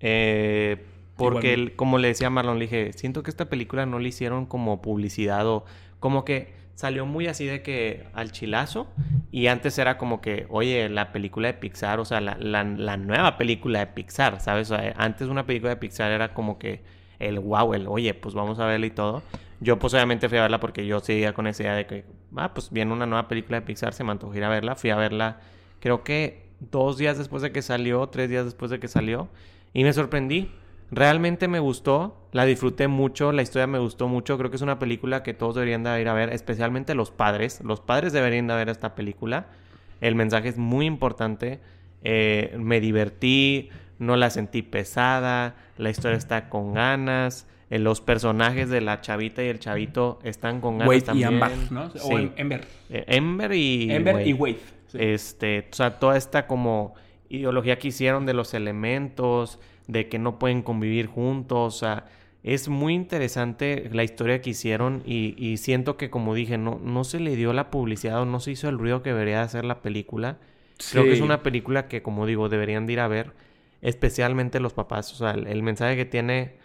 [0.06, 3.98] eh, porque, el- como le decía a Marlon, le dije, siento que esta película no
[4.00, 5.64] le hicieron como publicidad o
[6.02, 8.88] como que salió muy así de que al chilazo.
[9.32, 12.98] Y antes era como que, oye, la película de Pixar, o sea, la, la- la
[12.98, 14.70] nueva película de Pixar, ¿sabes?
[14.72, 16.82] O sea, antes una película de Pixar era como que
[17.20, 19.24] el wow, el oye, pues vamos a verla y todo.
[19.62, 22.04] Yo pues obviamente fui a verla porque yo seguía con esa idea de que,
[22.36, 24.76] ah, pues viene una nueva película de Pixar, se me antojó ir a verla.
[24.76, 25.40] Fui a verla,
[25.80, 29.30] creo que dos días después de que salió, tres días después de que salió,
[29.74, 30.50] y me sorprendí.
[30.92, 34.78] Realmente me gustó, la disfruté mucho, la historia me gustó mucho, creo que es una
[34.78, 37.62] película que todos deberían de ir a ver, especialmente los padres.
[37.64, 39.48] Los padres deberían de ver esta película.
[40.02, 41.60] El mensaje es muy importante.
[42.04, 48.70] Eh, me divertí, no la sentí pesada, la historia está con ganas, eh, los personajes
[48.70, 51.42] de la chavita y el chavito están con ganas Wade y también.
[51.44, 51.90] Amber, ¿no?
[51.92, 52.00] Sí.
[52.04, 52.68] O Em- Ember.
[52.90, 54.30] Eh, Ember y Ember Wade.
[54.30, 54.60] y Wade.
[54.94, 54.98] Sí.
[55.02, 56.96] Este, o sea, toda esta como
[57.30, 62.06] ideología que hicieron de los elementos, de que no pueden convivir juntos, o sea,
[62.44, 67.06] es muy interesante la historia que hicieron y, y, siento que, como dije, no, no
[67.06, 69.82] se le dio la publicidad o no se hizo el ruido que debería hacer la
[69.82, 70.38] película.
[70.92, 73.32] Creo que es una película que, como digo, deberían de ir a ver,
[73.82, 75.14] especialmente los papás.
[75.14, 76.58] O sea, el, mensaje que tiene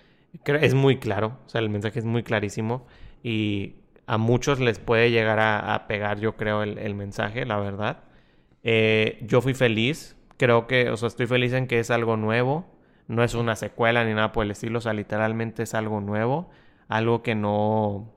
[0.45, 2.87] es muy claro, o sea, el mensaje es muy clarísimo
[3.23, 3.75] y
[4.07, 8.01] a muchos les puede llegar a, pegar, yo creo, el, el mensaje, la verdad.
[8.63, 12.67] Eh, yo fui feliz, creo que, o sea, estoy feliz en que es algo nuevo.
[13.07, 16.51] No es una secuela ni nada por el estilo, o sea, literalmente es algo nuevo,
[16.89, 18.13] algo que no...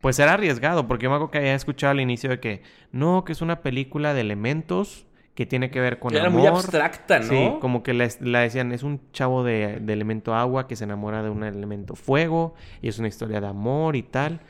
[0.00, 3.24] Pues era arriesgado, porque yo me acuerdo que había escuchado al inicio de que no,
[3.24, 7.24] que es una película de elementos que tiene que ver con Era muy abstracta, ¿no?
[7.24, 11.22] Sí, como que la decían, es un chavo de, de elemento agua que se enamora
[11.22, 14.40] de un elemento fuego y es una historia de amor y tal.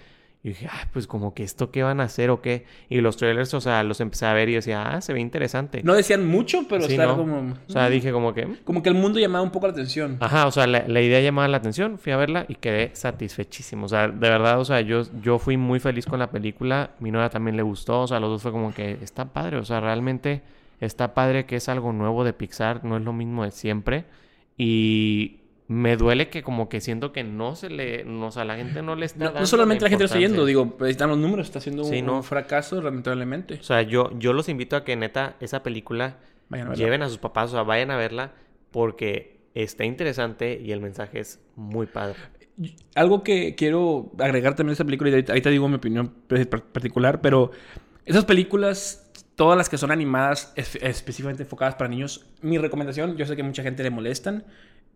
[0.44, 2.66] Y dije, ah, pues como que esto qué van a hacer o qué.
[2.88, 5.82] Y los trailers, o sea, los empecé a ver y decía, ah, se ve interesante.
[5.84, 7.54] No decían mucho, pero sí, como.
[7.68, 8.48] O sea, dije como que.
[8.64, 10.16] Como que el mundo llamaba un poco la atención.
[10.18, 11.96] Ajá, o sea, la, idea llamaba la atención.
[11.96, 13.86] Fui a verla y quedé satisfechísimo.
[13.86, 16.90] O sea, de verdad, o sea, yo, yo fui muy feliz con la película.
[16.98, 18.00] Mi novia también le gustó.
[18.00, 19.58] O sea, los dos fue como que está padre.
[19.58, 20.42] O sea, realmente
[20.80, 22.84] está padre que es algo nuevo de Pixar.
[22.84, 24.06] No es lo mismo de siempre.
[24.58, 28.56] Y me duele que como que siento que no se le, no, o sea, la
[28.56, 31.08] gente no le está no, no solamente la, gente lo está yendo, digo, pues, están
[31.08, 33.54] los números, está siendo un, fracaso lamentablemente.
[33.54, 36.18] O sea, yo, yo los invito a que neta esa película
[36.74, 38.32] lleven a sus papás, o sea, vayan a verla
[38.70, 42.16] porque está interesante y el mensaje es muy padre.
[42.94, 46.08] Algo que quiero agregar también a esa película, y ahorita, te digo mi opinión
[46.72, 47.50] particular, pero
[48.04, 53.36] esas películas, todas las que son animadas específicamente enfocadas para niños, mi recomendación, yo sé
[53.36, 54.44] que mucha gente le molestan,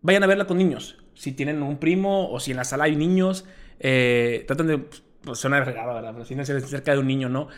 [0.07, 0.97] vayan a verla con niños.
[1.15, 3.45] Si tienen un primo o si en la sala hay niños,
[3.81, 4.79] eh, traten de.
[4.79, 6.13] Pues suena regalo, ¿verdad?
[6.13, 7.49] Pero si no cerca de un niño, ¿no?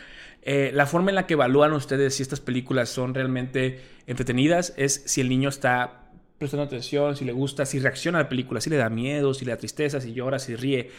[0.41, 5.03] Eh, la forma en la que evalúan ustedes si estas películas son realmente entretenidas es
[5.05, 6.09] si el niño está
[6.39, 9.45] prestando atención, si le gusta, si reacciona a la película, si le da miedo, si
[9.45, 10.89] le da tristeza, si llora, si ríe.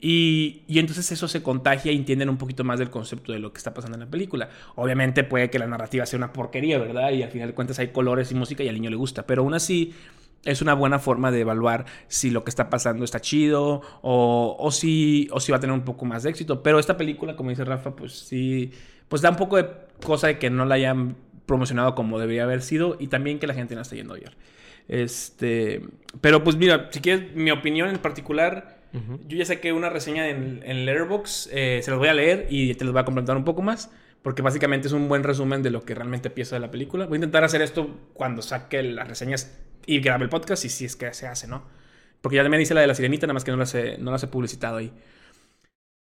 [0.00, 3.52] Y, y, entonces eso se contagia y entienden un poquito más del concepto de lo
[3.52, 4.48] que está pasando en la película.
[4.74, 7.12] Obviamente puede que la narrativa sea una porquería, ¿verdad?
[7.12, 9.26] Y al final de cuentas hay colores y música y al niño le gusta.
[9.26, 9.92] Pero aún así,
[10.44, 14.70] es una buena forma de evaluar si lo que está pasando está chido o, o,
[14.70, 16.62] si, o si va a tener un poco más de éxito.
[16.62, 18.72] Pero esta película, como dice Rafa, pues sí,
[19.08, 19.68] pues da un poco de
[20.04, 23.54] cosa de que no la hayan promocionado como debería haber sido y también que la
[23.54, 24.36] gente no está yendo a ver.
[24.86, 25.82] Este,
[26.20, 28.78] pero pues mira, si quieres mi opinión en particular,
[29.26, 32.46] yo ya sé que una reseña en, en Letterboxd, eh, se los voy a leer
[32.48, 33.90] y te los voy a complementar un poco más.
[34.22, 37.06] Porque básicamente es un buen resumen de lo que realmente piensa de la película.
[37.06, 40.84] Voy a intentar hacer esto cuando saque las reseñas y grabe el podcast, y si
[40.84, 41.62] es que se hace, ¿no?
[42.20, 44.14] Porque ya me dice la de la sirenita, nada más que no las he, no
[44.14, 44.92] he publicitado ahí.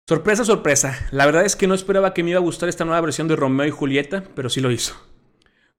[0.08, 1.08] Sorpresa, sorpresa.
[1.12, 3.36] La verdad es que no esperaba que me iba a gustar esta nueva versión de
[3.36, 4.96] Romeo y Julieta, pero sí lo hizo.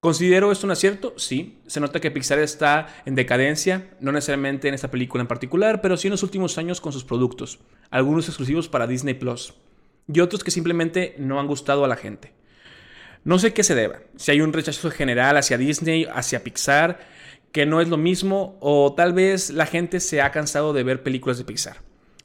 [0.00, 1.14] ¿Considero esto un acierto?
[1.16, 1.60] Sí.
[1.66, 5.96] Se nota que Pixar está en decadencia, no necesariamente en esta película en particular, pero
[5.96, 7.58] sí en los últimos años con sus productos.
[7.90, 9.54] Algunos exclusivos para Disney Plus
[10.12, 12.32] y otros que simplemente no han gustado a la gente.
[13.24, 16.98] No sé qué se deba, si hay un rechazo general hacia Disney, hacia Pixar,
[17.52, 21.02] que no es lo mismo o tal vez la gente se ha cansado de ver
[21.02, 21.78] películas de Pixar.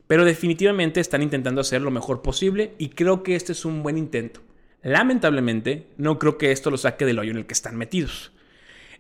[0.08, 3.98] Pero definitivamente están intentando hacer lo mejor posible y creo que este es un buen
[3.98, 4.42] intento.
[4.82, 8.32] Lamentablemente, no creo que esto lo saque del hoyo en el que están metidos.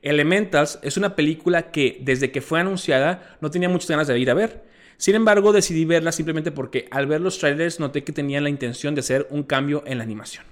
[0.02, 4.30] Elementals es una película que desde que fue anunciada no tenía muchas ganas de ir
[4.30, 4.63] a ver.
[5.04, 8.96] Sin embargo, decidí verla simplemente porque al ver los trailers noté que tenían la intención
[8.96, 10.46] de hacer un cambio en la animación.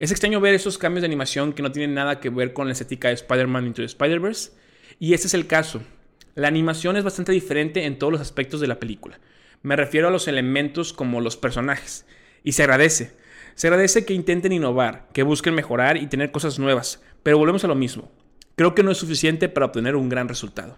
[0.00, 2.72] Es extraño ver esos cambios de animación que no tienen nada que ver con la
[2.72, 4.50] estética de Spider-Man Into the Spider-Verse,
[4.98, 5.80] y este es el caso.
[6.34, 9.20] La animación es bastante diferente en todos los aspectos de la película.
[9.62, 12.04] Me refiero a los elementos como los personajes.
[12.42, 13.12] Y se agradece.
[13.54, 17.00] Se agradece que intenten innovar, que busquen mejorar y tener cosas nuevas.
[17.22, 18.10] Pero volvemos a lo mismo.
[18.56, 20.76] Creo que no es suficiente para obtener un gran resultado.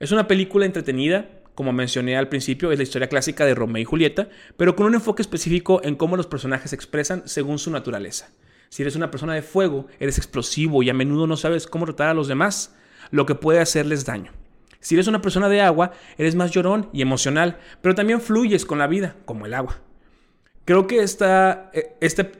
[0.00, 3.84] Es una película entretenida, como mencioné al principio, es la historia clásica de Romeo y
[3.84, 8.30] Julieta, pero con un enfoque específico en cómo los personajes se expresan según su naturaleza.
[8.70, 12.08] Si eres una persona de fuego, eres explosivo y a menudo no sabes cómo tratar
[12.08, 12.74] a los demás
[13.10, 14.32] lo que puede hacerles daño.
[14.80, 18.78] Si eres una persona de agua, eres más llorón y emocional, pero también fluyes con
[18.78, 19.80] la vida, como el agua.
[20.64, 22.32] Creo que, esta, eh, este,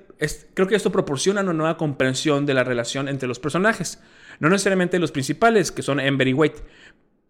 [0.54, 4.02] creo que esto proporciona una nueva comprensión de la relación entre los personajes.
[4.38, 6.64] No necesariamente los principales, que son Ember y Wade,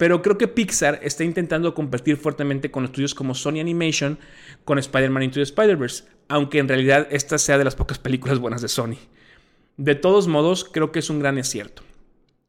[0.00, 4.18] pero creo que Pixar está intentando competir fuertemente con estudios como Sony Animation
[4.64, 8.62] con Spider-Man Into the Spider-Verse, aunque en realidad esta sea de las pocas películas buenas
[8.62, 8.96] de Sony.
[9.76, 11.82] De todos modos, creo que es un gran acierto.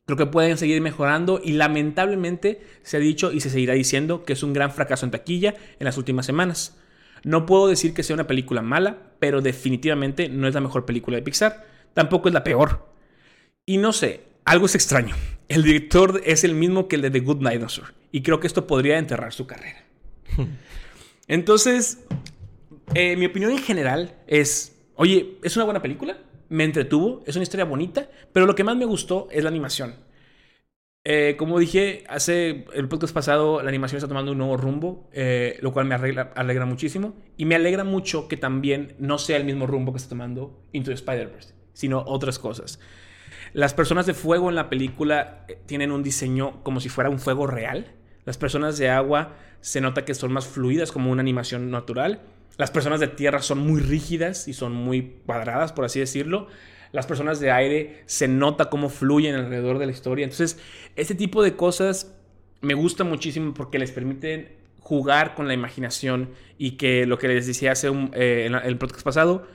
[0.05, 4.31] Creo que pueden seguir mejorando y lamentablemente se ha dicho y se seguirá diciendo que
[4.31, 6.77] es un gran fracaso en taquilla en las últimas semanas.
[7.25, 11.17] No puedo decir que sea una película mala, pero definitivamente no es la mejor película
[11.17, 11.67] de Pixar.
[11.93, 12.87] Tampoco es la peor.
[13.65, 15.15] Y no sé, algo es extraño.
[15.51, 18.67] El director es el mismo que el de The Good Dinosaur y creo que esto
[18.67, 19.83] podría enterrar su carrera.
[21.27, 22.05] Entonces,
[22.93, 27.43] eh, mi opinión en general es, oye, es una buena película, me entretuvo, es una
[27.43, 29.95] historia bonita, pero lo que más me gustó es la animación.
[31.03, 35.57] Eh, como dije hace el podcast pasado, la animación está tomando un nuevo rumbo, eh,
[35.61, 37.13] lo cual me alegra muchísimo.
[37.35, 40.91] Y me alegra mucho que también no sea el mismo rumbo que está tomando Into
[40.91, 42.79] the Spider-Verse, sino otras cosas.
[43.53, 47.19] Las personas de fuego en la película eh, tienen un diseño como si fuera un
[47.19, 47.93] fuego real.
[48.25, 52.21] Las personas de agua se nota que son más fluidas como una animación natural.
[52.57, 56.47] Las personas de tierra son muy rígidas y son muy cuadradas, por así decirlo
[56.91, 60.23] las personas de aire, se nota cómo fluyen alrededor de la historia.
[60.23, 60.59] Entonces,
[60.95, 62.13] este tipo de cosas
[62.61, 67.47] me gusta muchísimo porque les permiten jugar con la imaginación y que lo que les
[67.47, 69.47] decía hace un, eh, en el podcast pasado,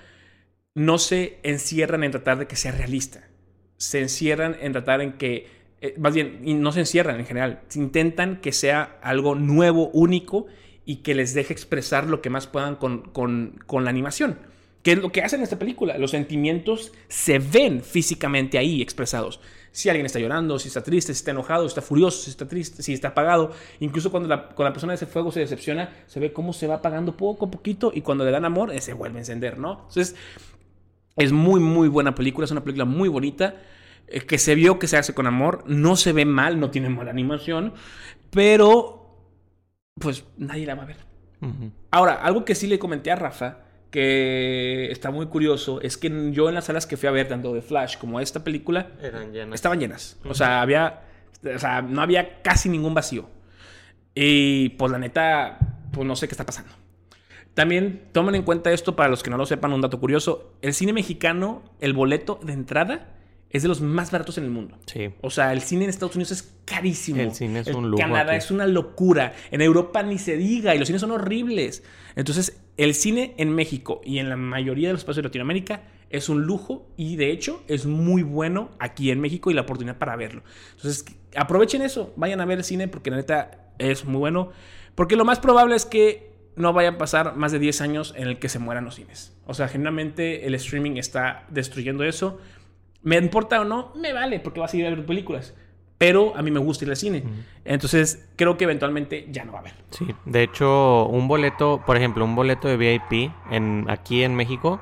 [0.74, 3.28] no se encierran en tratar de que sea realista.
[3.76, 5.48] Se encierran en tratar en que,
[5.80, 10.46] eh, más bien, no se encierran en general, intentan que sea algo nuevo, único
[10.84, 14.38] y que les deje expresar lo que más puedan con, con, con la animación.
[14.86, 15.98] ¿Qué es lo que hacen en esta película?
[15.98, 19.40] Los sentimientos se ven físicamente ahí expresados.
[19.72, 22.46] Si alguien está llorando, si está triste, si está enojado, si está furioso, si está
[22.46, 23.50] triste, si está apagado.
[23.80, 26.68] Incluso cuando la, cuando la persona de ese fuego se decepciona, se ve cómo se
[26.68, 29.86] va apagando poco a poquito y cuando le dan amor, se vuelve a encender, ¿no?
[29.88, 30.14] Entonces,
[31.16, 33.56] es muy, muy buena película, es una película muy bonita,
[34.06, 36.88] eh, que se vio que se hace con amor, no se ve mal, no tiene
[36.88, 37.72] mala animación,
[38.30, 39.18] pero
[39.98, 41.06] pues nadie la va a ver.
[41.90, 43.58] Ahora, algo que sí le comenté a Rafa
[43.90, 47.54] que está muy curioso es que yo en las salas que fui a ver, tanto
[47.54, 48.90] de Flash como esta película,
[49.54, 50.18] estaban llenas.
[50.24, 51.02] O sea, había,
[51.54, 53.28] o sea, no había casi ningún vacío.
[54.14, 55.58] Y pues la neta,
[55.92, 56.72] pues no sé qué está pasando.
[57.56, 60.52] También tomen en cuenta esto para los que no lo sepan, un dato curioso.
[60.60, 63.14] El cine mexicano, el boleto de entrada
[63.48, 64.76] es de los más baratos en el mundo.
[64.84, 65.08] Sí.
[65.22, 67.22] O sea, el cine en Estados Unidos es carísimo.
[67.22, 68.02] El cine es un lujo.
[68.02, 69.32] Canadá es una locura.
[69.50, 71.82] En Europa ni se diga y los cines son horribles.
[72.14, 76.28] Entonces, el cine en México y en la mayoría de los países de Latinoamérica es
[76.28, 80.14] un lujo y de hecho es muy bueno aquí en México y la oportunidad para
[80.16, 80.42] verlo.
[80.72, 84.50] Entonces, aprovechen eso, vayan a ver el cine porque la neta es muy bueno.
[84.94, 88.28] Porque lo más probable es que no vayan a pasar más de 10 años en
[88.28, 89.36] el que se mueran los cines.
[89.46, 92.40] O sea, generalmente el streaming está destruyendo eso.
[93.02, 95.54] Me importa o no, me vale, porque va a seguir a ver películas.
[95.98, 97.24] Pero a mí me gusta ir al cine.
[97.64, 99.74] Entonces, creo que eventualmente ya no va a haber.
[99.90, 104.80] Sí, de hecho, un boleto, por ejemplo, un boleto de VIP en, aquí en México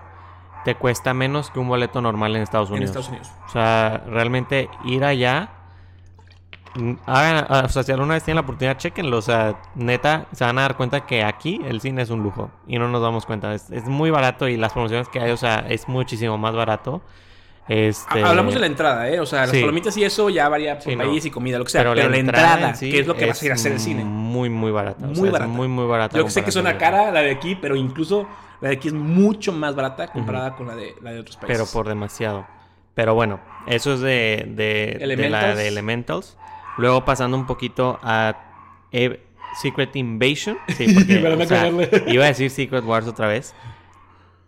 [0.65, 2.91] te cuesta menos que un boleto normal en Estados Unidos.
[2.91, 3.31] En Estados Unidos.
[3.47, 5.51] O sea, realmente ir allá.
[7.07, 9.19] Hagan, o sea, si alguna vez tienen la oportunidad, chequenlo.
[9.19, 12.51] O sea, neta, se van a dar cuenta que aquí el cine es un lujo.
[12.67, 13.55] Y no nos damos cuenta.
[13.55, 17.03] Es, es muy barato y las promociones que hay, o sea, es muchísimo más barato.
[17.69, 18.23] Este...
[18.23, 19.21] Hablamos de la entrada, ¿eh?
[19.21, 21.81] O sea, las palomitas y eso ya varía por país y comida, lo que sea.
[21.81, 24.05] Pero, la, entrada, que es lo que vas a ir a hacer el cine.
[24.05, 25.07] Muy, muy barata.
[25.07, 25.51] Muy barata.
[25.51, 26.19] muy, muy barata.
[26.19, 28.29] Yo sé que suena cara la de aquí, pero incluso
[28.61, 31.57] la de aquí es mucho más barata comparada con la de, la de otros países.
[31.57, 32.47] Pero por demasiado.
[32.95, 36.37] Pero bueno, eso es de, de, de la de Elementals.
[36.77, 38.37] Luego pasando un poquito a
[39.61, 40.59] Secret Invasion.
[40.77, 43.55] Sí, porque, iba a decir Secret Wars otra vez.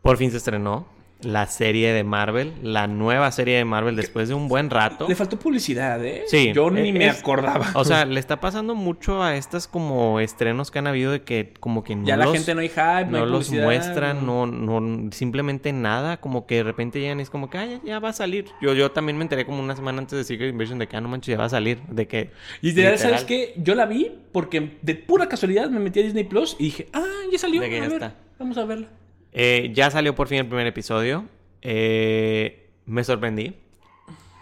[0.02, 0.86] Por fin se estrenó
[1.22, 5.08] la serie de Marvel, la nueva serie de Marvel después de un buen rato.
[5.08, 6.24] Le faltó publicidad, ¿eh?
[6.26, 6.52] Sí.
[6.54, 7.70] Yo ni me acordaba.
[7.74, 11.54] O sea, le está pasando mucho a estas como estrenos que han habido de que
[11.58, 15.10] como que no ya la gente no hay hype, no, no los muestran, no, no,
[15.12, 18.12] simplemente nada, como que de repente llegan y es como que ah, ya, va a
[18.12, 18.46] salir.
[18.60, 21.00] Yo, yo también me enteré como una semana antes de Secret Invasion de que ah,
[21.00, 23.54] no manches, ya va a salir, de que Y de ¿sabes qué?
[23.56, 27.04] Yo la vi porque de pura casualidad me metí a Disney Plus y dije, "Ah,
[27.32, 28.88] ya salió, a ver, vamos a verla."
[29.38, 31.26] Eh, ya salió por fin el primer episodio.
[31.60, 33.54] Eh, me sorprendí.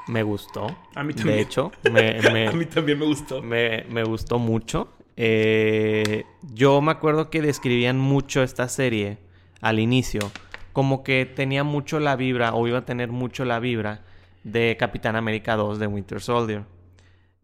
[0.07, 0.69] Me gustó.
[0.95, 1.37] A mí también.
[1.37, 3.43] De hecho, me, a mí también me gustó.
[3.43, 4.89] Me, gustó mucho.
[5.17, 9.19] Eh, yo me acuerdo que describían mucho esta serie
[9.61, 10.31] al inicio.
[10.73, 14.05] Como que tenía mucho la vibra, o iba a tener mucho la vibra,
[14.45, 16.63] de Capitán América 2 de Winter Soldier.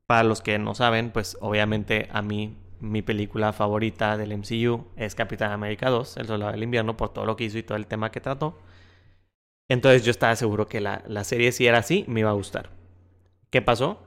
[0.07, 5.15] Para los que no saben, pues obviamente a mí mi película favorita del MCU es
[5.15, 7.87] Capitán América 2, El Soldado del Invierno, por todo lo que hizo y todo el
[7.87, 8.59] tema que trató.
[9.69, 12.71] Entonces yo estaba seguro que la, serie, si era así, me iba a gustar.
[13.51, 14.03] ¿Qué pasó?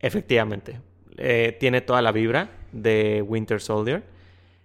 [0.00, 0.80] Efectivamente,
[1.16, 4.04] eh, tiene toda la vibra de Winter Soldier.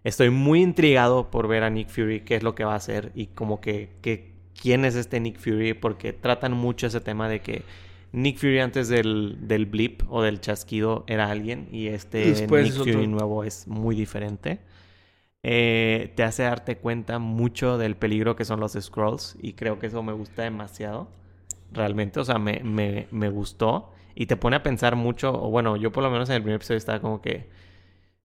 [0.03, 3.11] Estoy muy intrigado por ver a Nick Fury, qué es lo que va a hacer
[3.15, 7.41] y como que, que quién es este Nick Fury, porque tratan mucho ese tema de
[7.41, 7.63] que
[8.13, 13.07] Nick Fury antes del, del blip o del chasquido era alguien y este Nick Fury
[13.07, 14.59] nuevo es muy diferente.
[15.41, 19.87] Eh, te hace darte cuenta mucho del peligro que son los scrolls y creo que
[19.87, 21.09] eso me gusta demasiado.
[21.71, 25.75] Realmente, o sea, me, me, me gustó y te pone a pensar mucho, o bueno,
[25.75, 27.49] yo por lo menos en el primer episodio estaba como que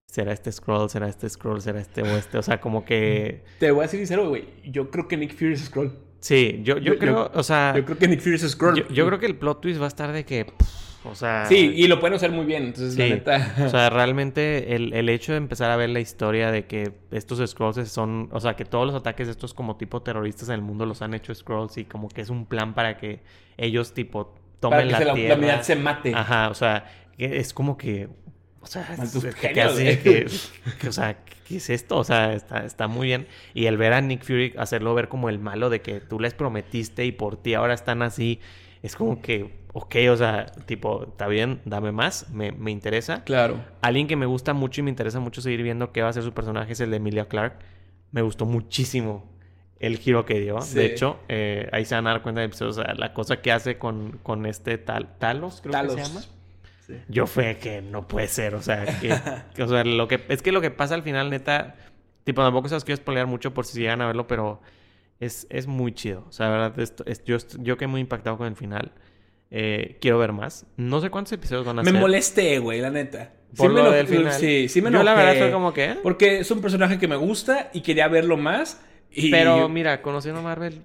[0.05, 2.37] será este scroll, será este scroll, será este o este.
[2.37, 3.43] O sea, como que.
[3.59, 4.47] Te voy a ser sincero, güey.
[4.65, 6.08] Yo creo que Nick Fury es Scroll.
[6.19, 7.73] Sí, yo, yo, Yo- creo, o sea.
[7.75, 8.75] Yo creo que Nick Fury es Scroll.
[8.75, 10.45] Yo, yo creo que el plot twist va a estar de que.
[10.45, 11.45] pff, o sea.
[11.45, 12.63] Sí, y lo pueden hacer muy bien.
[12.65, 13.11] Entonces, la Sí.
[13.11, 13.55] neta.
[13.65, 17.39] O sea, realmente el, el hecho de empezar a ver la historia de que estos
[17.49, 20.61] scrolls son, o sea, que todos los ataques de estos como tipo terroristas en el
[20.61, 23.21] mundo los han hecho scrolls y como que es un plan para que
[23.57, 26.13] ellos tipo para tomen que la se la, la humanidad se mate.
[26.13, 26.85] Ajá, o sea,
[27.17, 28.09] es como que,
[28.61, 29.35] o sea, es,
[30.79, 31.97] que o sea, ¿qué es esto?
[31.97, 33.27] O sea, está, está muy bien.
[33.53, 36.33] Y el ver a Nick Fury hacerlo ver como el malo de que tú les
[36.33, 38.39] prometiste y por ti ahora están así,
[38.83, 43.23] es como que, ok, o sea, tipo, está bien, dame más, me, me interesa.
[43.23, 43.63] Claro.
[43.81, 46.23] Alguien que me gusta mucho y me interesa mucho seguir viendo qué va a ser
[46.23, 47.59] su personaje es el de Emilia Clark.
[48.11, 49.29] Me gustó muchísimo
[49.79, 50.59] el giro que dio.
[50.61, 50.75] Sí.
[50.75, 53.41] De hecho, eh, ahí se van a dar cuenta de pues, o sea, la cosa
[53.41, 55.95] que hace con, con este tal, Talos, creo Talos.
[55.95, 56.25] que se llama.
[56.89, 56.95] Sí.
[57.07, 59.13] Yo fue que no puede ser, o sea, que,
[59.55, 61.75] que, o sea, lo que es que lo que pasa al final, neta,
[62.23, 64.59] tipo, tampoco se los quiero spoilear mucho por si llegan a verlo, pero
[65.19, 66.25] es, es muy chido.
[66.27, 68.91] O sea, la verdad, esto, es, yo, yo quedé muy impactado con el final.
[69.51, 70.65] Eh, quiero ver más.
[70.77, 71.99] No sé cuántos episodios van a Me ser.
[71.99, 73.33] molesté, güey, la neta.
[73.57, 74.31] Por me lo eno- del final.
[74.33, 75.95] Sí, sí me Yo la verdad fue como que...
[76.03, 78.79] Porque es un personaje que me gusta y quería verlo más.
[79.11, 80.83] Y Pero mira, conociendo a Marvel,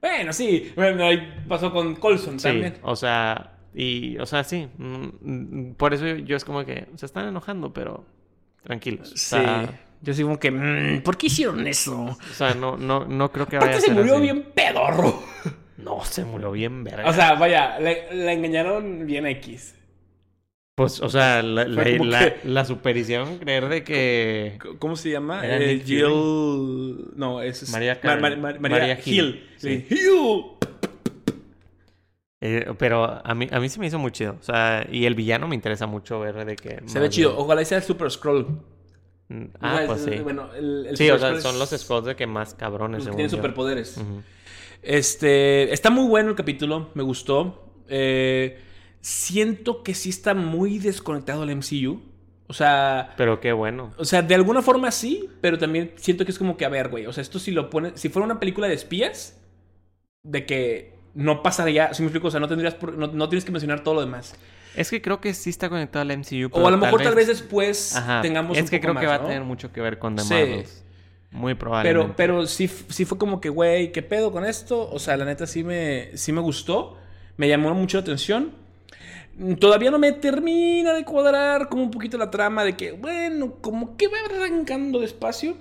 [0.00, 0.72] Bueno, sí.
[0.76, 2.74] Bueno, ahí pasó con Colson sí, también.
[2.82, 7.28] o sea, y, o sea, sí, mm, por eso yo es como que se están
[7.28, 8.04] enojando, pero
[8.62, 9.12] tranquilos.
[9.16, 9.36] Sí.
[10.02, 11.96] Yo sí como que, mm, ¿por qué hicieron eso?
[12.04, 14.22] o sea, no, no, no creo que vaya a se ser murió así.
[14.22, 15.22] bien pedorro.
[15.78, 17.08] No, se murió bien verga.
[17.08, 19.74] O sea, vaya, le, le engañaron bien X.
[20.76, 22.64] pues, o sea, la, la, la, que- la
[23.40, 24.58] creer de que...
[24.78, 25.40] ¿Cómo se llama?
[25.44, 27.10] Eh, Jill.
[27.16, 27.64] No, es.
[27.64, 28.40] es- María Ma- ma- Karen.
[28.40, 29.44] ma- María, María Hill.
[29.56, 29.84] Sí.
[29.90, 30.68] Hill.
[32.44, 34.36] Eh, pero a mí, a mí se me hizo muy chido.
[34.40, 36.82] O sea, y el villano me interesa mucho ver de que...
[36.86, 37.38] Se ve de- chido.
[37.38, 38.46] Ojalá sea el Super Scroll.
[39.28, 40.20] Mm, Ah, pues es- sí.
[40.22, 43.30] Bueno, el, el Sí, o sea, son los scrolls de que más cabrones, según tienen
[43.30, 43.36] yo.
[43.38, 43.98] superpoderes.
[44.82, 47.72] Este, está muy bueno el capítulo, me gustó.
[47.88, 48.58] Eh,
[49.00, 52.00] siento que sí está muy desconectado del MCU.
[52.48, 53.92] O sea, Pero qué bueno.
[53.96, 56.88] o sea, de alguna forma sí, pero también siento que es como que, a ver,
[56.88, 59.40] güey, o sea, esto si lo pones, si fuera una película de espías,
[60.22, 63.44] de que no pasaría, si me explico, o sea, no tendrías, por- no, no tienes
[63.44, 64.34] que mencionar todo lo demás.
[64.74, 66.48] Es que creo que sí está conectado al MCU.
[66.52, 68.22] O a lo mejor tal vez después Ajá.
[68.22, 69.24] tengamos Es un que poco creo que va ¿no?
[69.24, 70.34] a tener mucho que ver con The Sí.
[70.34, 70.84] Marvels.
[71.30, 72.14] Muy probablemente.
[72.16, 74.88] Pero, pero sí, sí fue como que, güey, ¿qué pedo con esto?
[74.90, 76.98] O sea, la neta sí me, sí me gustó.
[77.38, 78.52] Me llamó mucho la atención.
[79.58, 83.96] Todavía no me termina de cuadrar como un poquito la trama de que, bueno, como
[83.96, 85.56] que va arrancando despacio.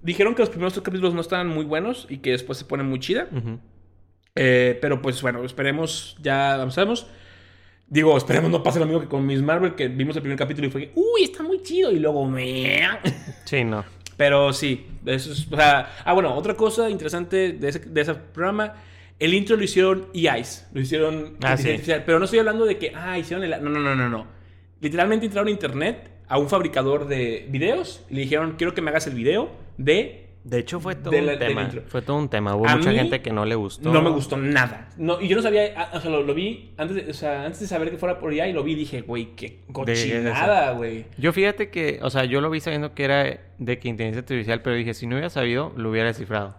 [0.00, 2.88] Dijeron que los primeros tres capítulos no estaban muy buenos y que después se ponen
[2.88, 3.26] muy chida.
[4.36, 7.06] Eh, pero pues bueno, esperemos, ya avanzamos.
[7.88, 10.66] Digo, esperemos no pase lo mismo que con Miss Marvel, que vimos el primer capítulo
[10.66, 11.90] y fue, uy, está muy chido.
[11.90, 12.86] Y luego, meh.
[13.44, 13.84] Sí, no.
[14.16, 15.46] Pero sí, eso es.
[15.50, 18.74] O sea, ah, bueno, otra cosa interesante de ese, de ese programa.
[19.18, 20.66] El intro lo hicieron EIs.
[20.72, 21.36] Lo hicieron.
[21.42, 21.68] Ah, sí.
[21.68, 23.50] artificial, Pero no estoy hablando de que, ah, hicieron el.
[23.62, 24.26] No, no, no, no, no.
[24.80, 28.90] Literalmente entraron a internet a un fabricador de videos y le dijeron, quiero que me
[28.90, 30.25] hagas el video de.
[30.48, 31.68] De hecho, fue todo De un la- tema.
[31.88, 32.54] Fue todo un tema.
[32.54, 33.92] Hubo A mucha gente que no le gustó.
[33.92, 34.88] No me gustó nada.
[34.96, 37.44] No, y yo no sabía, ah, o sea, lo, lo vi antes de, o sea,
[37.44, 41.06] antes de saber que fuera por EI, lo vi y dije, güey, qué cochinada, güey.
[41.18, 44.62] Yo fíjate que, o sea, yo lo vi sabiendo que era de que inteligencia artificial,
[44.62, 46.54] pero dije, si no hubiera sabido, lo hubiera descifrado.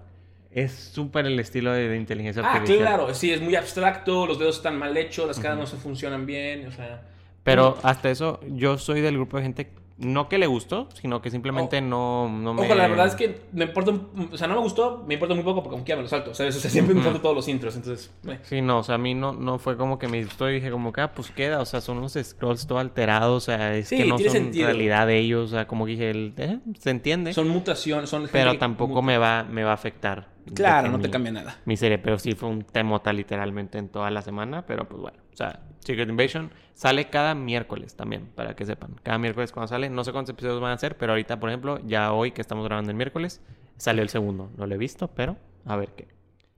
[0.52, 2.80] Es súper el estilo de, de inteligencia Ah, artificial.
[2.88, 6.26] claro, sí, es muy abstracto, los dedos están mal hechos, las caras no se funcionan
[6.26, 7.04] bien, o sea.
[7.44, 11.32] Pero hasta eso, yo soy del grupo de gente, no que le gustó, sino que
[11.32, 12.62] simplemente O- no, no me...
[12.64, 15.34] Ojo, la verdad es que me importa, un- o sea, no me gustó, me importa
[15.34, 16.32] muy poco porque como quiera me lo salto.
[16.32, 18.40] O sea, siempre me importan todos los intros, entonces, eh.
[18.44, 20.70] Sí, no, o sea, a mí no, no fue como que me gustó y dije
[20.70, 23.88] como que, ah, pues queda, o sea, son unos scrolls todo alterados, o sea, es
[23.88, 24.68] Sí, que no son sentido.
[24.68, 28.30] realidad de ellos, o sea, como que dije, el- eh, se entiende, son mutaciones, son...
[28.32, 29.06] pero tampoco muta.
[29.08, 30.30] me va, me va a afectar.
[30.54, 31.58] Claro, no te cambia nada.
[31.66, 35.18] Mi serie, pero sí fue un temota literalmente en toda la semana, pero pues bueno,
[35.34, 39.90] o sea, Secret Invasion sale cada miércoles también, para que sepan, cada miércoles cuando sale,
[39.90, 42.66] no sé cuántos episodios van a ser, pero ahorita, por ejemplo, ya hoy que estamos
[42.66, 43.42] grabando el miércoles,
[43.78, 46.08] salió el segundo, no lo he visto, pero a ver qué.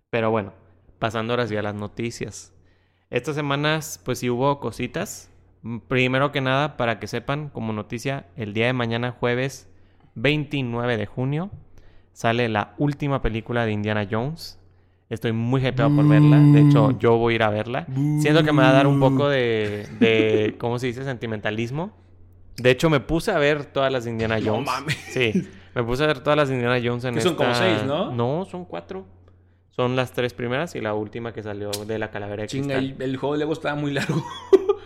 [0.10, 0.54] Pero bueno,
[0.98, 2.54] pasando ahora sí a las noticias.
[3.10, 5.32] Estas semanas, pues sí hubo cositas.
[5.88, 9.70] Primero que nada, para que sepan, como noticia, el día de mañana, jueves
[10.16, 11.50] 29 de junio,
[12.14, 14.59] sale la última película de Indiana Jones.
[15.10, 16.38] Estoy muy hypeado por verla.
[16.38, 17.88] De hecho, yo voy a ir a verla.
[18.20, 21.04] Siento que me va a dar un poco de, de ¿cómo se dice?
[21.04, 21.92] Sentimentalismo.
[22.58, 24.66] De hecho, me puse a ver todas las Indiana No Jones.
[24.68, 24.96] mames.
[25.10, 28.12] Sí, me puse a ver todas las Indiana Jones en Que son como seis, ¿no?
[28.12, 29.06] No, son cuatro.
[29.72, 33.18] Son las tres primeras y la última que salió de la calavera de Chinga, el
[33.18, 34.24] juego de Lego estaba muy largo.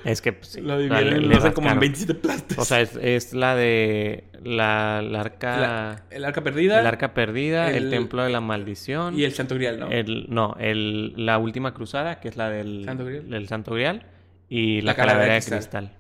[0.04, 0.60] Es que pues, sí.
[0.60, 1.80] Lo dividieron como en rascaron.
[1.80, 2.58] 27 partes.
[2.58, 5.58] O sea, es, es la de la, la arca...
[5.58, 9.18] La- el arca perdida el arca perdida, el, el- templo de la maldición.
[9.18, 9.88] y el santo grial, ¿no?
[9.90, 13.30] El, no, el, la última cruzada, que es la del ¿Santo Grial?
[13.30, 14.06] del Santo Grial.
[14.50, 15.94] Y la, La calavera calavera de cristal.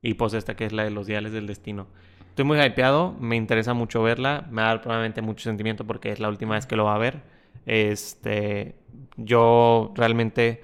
[0.00, 1.86] Y pues esta que es la de los diales del destino.
[2.30, 4.46] Estoy muy hypeado, me interesa mucho verla.
[4.50, 6.94] Me va a dar probablemente mucho sentimiento porque es la última vez que lo va
[6.94, 7.20] a ver.
[7.66, 8.74] Este,
[9.16, 10.62] yo realmente...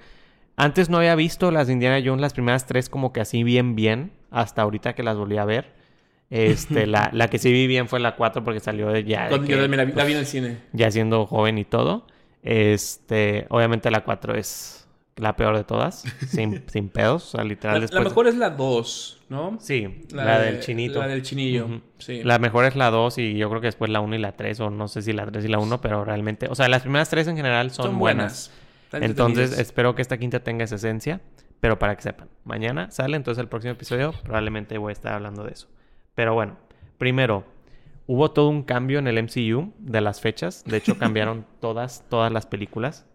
[0.57, 3.75] Antes no había visto las de Indiana Jones, las primeras tres como que así bien,
[3.75, 4.11] bien.
[4.29, 5.73] Hasta ahorita que las volví a ver.
[6.29, 9.23] Este, la, la que sí vi bien fue la 4 porque salió de ya...
[9.23, 10.57] de Cuando que, yo también la vi, la pues, vi en el cine.
[10.73, 12.07] ya siendo joven y todo.
[12.43, 14.80] Este, obviamente la 4 es
[15.17, 18.49] la peor de todas, sin, sin pedos, o sea, literal La, la mejor es la
[18.49, 19.57] 2, ¿no?
[19.59, 20.99] Sí, la, de- del chinito.
[20.99, 22.23] La del chinillo, sí.
[22.23, 24.59] La mejor es la 2 y yo creo que después la 1 y la 3,
[24.61, 27.09] o no sé si la 3 y la 1, pero realmente, o sea, las primeras
[27.09, 28.51] tres en general son, buenas.
[28.85, 31.21] Están Entonces, espero que esta quinta tenga esa esencia,
[31.59, 35.43] pero para que sepan, mañana sale, entonces el próximo episodio probablemente voy a estar hablando
[35.43, 35.67] de eso.
[36.15, 36.57] Pero bueno,
[36.97, 37.45] primero,
[38.07, 42.31] hubo todo un cambio en el MCU de las fechas, de hecho cambiaron todas, todas
[42.33, 43.05] las películas.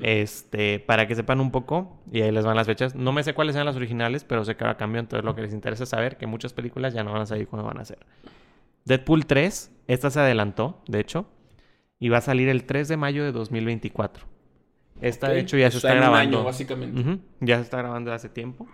[0.00, 2.94] Este, para que sepan un poco, y ahí les van las fechas.
[2.94, 5.42] No me sé cuáles sean las originales, pero sé que ahora cambió, entonces lo que
[5.42, 7.84] les interesa es saber que muchas películas ya no van a salir cuando van a
[7.84, 7.98] ser.
[8.84, 11.26] Deadpool 3, esta se adelantó, de hecho,
[11.98, 14.26] y va a salir el 3 de mayo de 2024.
[15.00, 15.42] Esta, de Ok.
[15.42, 16.36] hecho, ya se Está está en un grabando.
[16.38, 17.18] año, básicamente.
[17.40, 18.66] Ya se está grabando hace tiempo.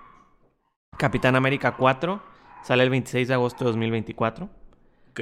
[0.98, 2.22] Capitán América 4
[2.62, 4.48] sale el 26 de agosto de 2024.
[5.10, 5.20] Ok.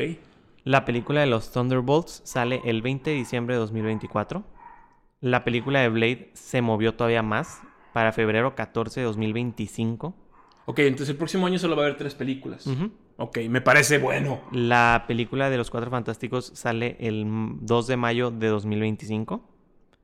[0.65, 4.45] La película de los Thunderbolts sale el 20 de diciembre de 2024.
[5.21, 7.61] La película de Blade se movió todavía más
[7.93, 10.15] para febrero 14 de 2025.
[10.65, 12.67] Ok, entonces el próximo año solo va a haber tres películas.
[12.67, 12.91] Ujú.
[13.17, 14.41] Ok, me parece bueno.
[14.51, 19.47] La película de los Cuatro Fantásticos sale el mm, 2 de mayo de 2025.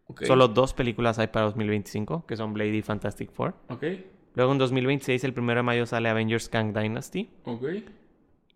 [0.09, 0.25] Ok.
[0.25, 3.55] Solo dos películas hay para 2025, que son Blade y Fantastic Four.
[3.69, 3.85] Ok.
[4.35, 7.31] Luego en 2026, el 1 de mayo, sale Avengers Kang Dynasty.
[7.45, 7.65] Ok.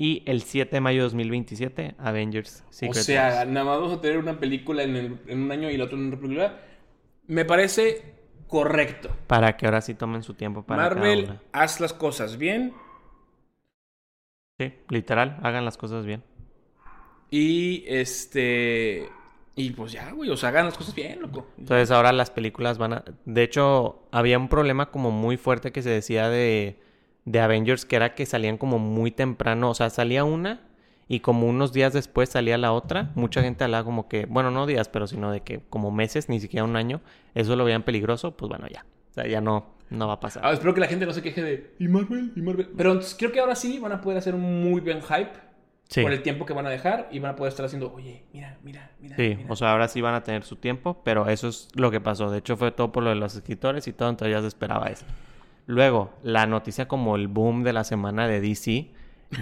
[0.02, 3.48] Y el 7 de mayo de 2027, Avengers Secret o sea, Wars.
[3.50, 5.98] nada más vamos a tener una película en, el- en un año y la otra
[5.98, 6.58] en otra película.
[7.26, 8.14] Me parece
[8.48, 9.10] correcto.
[9.26, 11.42] Para que ahora sí tomen su tiempo para cada Marvel, una.
[11.52, 12.72] haz las cosas bien.
[14.58, 16.22] Sí, literal, hagan las cosas bien.
[17.30, 19.08] Y este.
[19.54, 20.30] Y pues ya, güey.
[20.30, 21.46] O sea, hagan las cosas bien, loco.
[21.58, 23.04] Entonces ahora las películas van a...
[23.26, 26.80] De hecho, había un problema como muy fuerte que se decía de,
[27.24, 29.70] de Avengers, que era que salían como muy temprano.
[29.70, 30.60] O sea, salía una
[31.08, 33.10] y como unos días después salía la otra.
[33.14, 36.38] Mucha gente hablaba como que, bueno, no días, pero sino de que como meses, ni
[36.38, 37.00] siquiera un año.
[37.34, 38.84] Eso lo veían peligroso, pues bueno, ya.
[39.10, 40.44] O sea, ya no, no va a pasar.
[40.46, 41.74] Ah, espero que la gente no se queje de.
[41.78, 42.32] ¿Y Marvel?
[42.36, 42.70] ¿Y Marvel?
[42.76, 45.32] Pero entonces, creo que ahora sí van a poder hacer un muy buen hype.
[45.88, 46.02] Sí.
[46.02, 47.08] Por el tiempo que van a dejar.
[47.10, 49.16] Y van a poder estar haciendo, oye, mira, mira, mira.
[49.16, 49.52] Sí, mira".
[49.52, 52.30] o sea, ahora sí van a tener su tiempo, pero eso es lo que pasó.
[52.30, 54.86] De hecho, fue todo por lo de los escritores y todo, entonces ya se esperaba
[54.86, 55.04] eso.
[55.66, 58.90] Luego, la noticia como el boom de la semana de DC,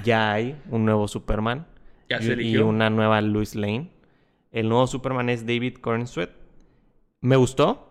[0.04, 1.66] ya hay un nuevo Superman
[2.08, 3.90] Ya y, se y una nueva Lois Lane.
[4.50, 6.30] El nuevo Superman es David Cornsweet.
[7.20, 7.88] Me gustó.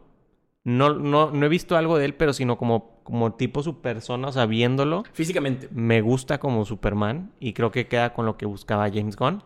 [0.64, 4.28] No, no, no he visto algo de él, pero sino como, como tipo su persona,
[4.28, 5.04] o sea, viéndolo.
[5.14, 5.70] Físicamente.
[5.72, 9.44] Me gusta como Superman y creo que queda con lo que buscaba James Gunn.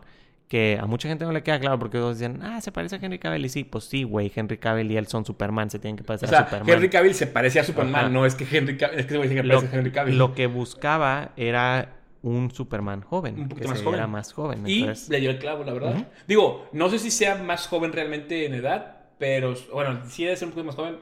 [0.52, 2.98] Que a mucha gente no le queda claro porque todos dicen, ah, se parece a
[3.00, 3.42] Henry Cavill.
[3.42, 6.04] Y sí, pues sí, güey, Henry Cavill y él son Superman, se tienen que O
[6.04, 6.68] parecer sea, a Superman.
[6.68, 7.94] Henry Cavill se parecía a Superman.
[7.94, 8.08] Ajá.
[8.10, 8.98] No es que Henry Cavill.
[8.98, 10.18] Es que lo, parece a Henry Cavill.
[10.18, 13.96] lo que buscaba era un Superman joven, Un poquito que más se joven.
[13.96, 14.68] viera más joven.
[14.68, 16.06] Y Entonces, le dio el clavo, la verdad.
[16.28, 20.48] Digo, no sé si sea más joven realmente en edad, pero bueno, sí debe ser
[20.48, 20.96] un poco más joven,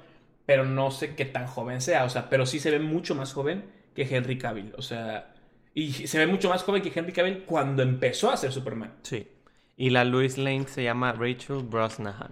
[0.47, 2.05] pero no sé qué tan joven sea.
[2.05, 3.65] O sea, pero sí se ve mucho más joven
[3.97, 4.75] que Henry Cavill.
[4.79, 5.35] O sea,
[5.75, 8.93] y se ve mucho más joven que Henry Cavill cuando empezó a ser Superman.
[9.03, 9.27] sí.
[9.81, 12.31] Y la Lois Lane se llama Rachel Brosnahan.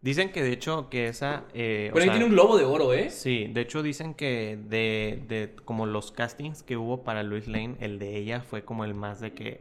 [0.00, 1.44] Dicen que de hecho que esa...
[1.52, 3.10] eh, Pero ahí sea, tiene un globo de oro, ¿eh?
[3.10, 7.74] Sí, de hecho dicen que de, de como los castings que hubo para Lois Lane,
[7.80, 9.60] el de ella fue como el más de que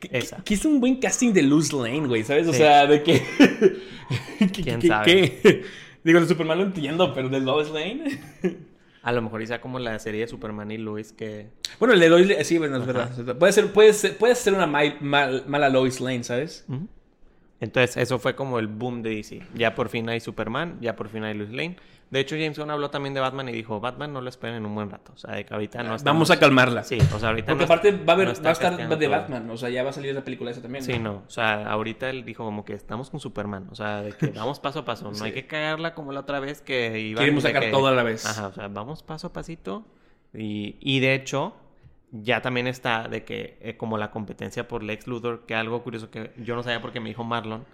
[0.00, 0.42] Que, esa.
[0.44, 2.46] que es un buen casting de Luz Lane, güey, ¿sabes?
[2.48, 2.58] O Sí.
[2.58, 3.22] sea, de que.
[4.52, 5.06] que- ¿Quién que- sabe?
[5.40, 5.62] que-
[6.04, 8.20] Digo, de Superman lo entiendo, pero de Lois Lane.
[9.06, 11.46] A lo mejor sea como la serie de Superman y Lois que...
[11.78, 12.34] Bueno, le doy.
[12.42, 12.92] Sí, bueno, es Ajá.
[13.14, 13.38] verdad.
[13.38, 16.66] Puede ser, puede ser, puede ser una mal- mal- mala Lois Lane, ¿sabes?
[17.60, 19.42] Entonces eso fue como el boom de DC.
[19.54, 21.76] Ya por fin hay Superman, ya por fin hay Lois Lane.
[22.10, 24.66] De hecho James Gunn habló también de Batman y dijo, Batman no lo esperen en
[24.66, 25.10] un buen rato.
[25.12, 26.04] O sea, de que ahorita no estamos...
[26.04, 26.84] Vamos a calmarla.
[26.84, 28.76] Sí, o sea, ahorita Porque no- aparte va a, haber, no va está a estar
[28.76, 29.10] de todo.
[29.10, 29.50] Batman.
[29.50, 30.84] O sea, ya va a salir esa película esa también.
[30.84, 31.24] Sí, no.
[31.26, 33.66] O sea, ahorita él dijo como que estamos con Superman.
[33.72, 35.10] O sea, de que vamos paso a paso.
[35.10, 37.92] No hay que cagarla como la otra vez que iban Queremos sacar que- todo a
[37.92, 38.24] la vez.
[38.24, 39.84] Ajá, o sea, vamos paso a pasito.
[40.32, 41.56] Y, y de hecho,
[42.12, 46.10] ya también está de que eh, como la competencia por Lex Luthor, que algo curioso
[46.10, 47.64] que yo no sabía porque me dijo Marlon.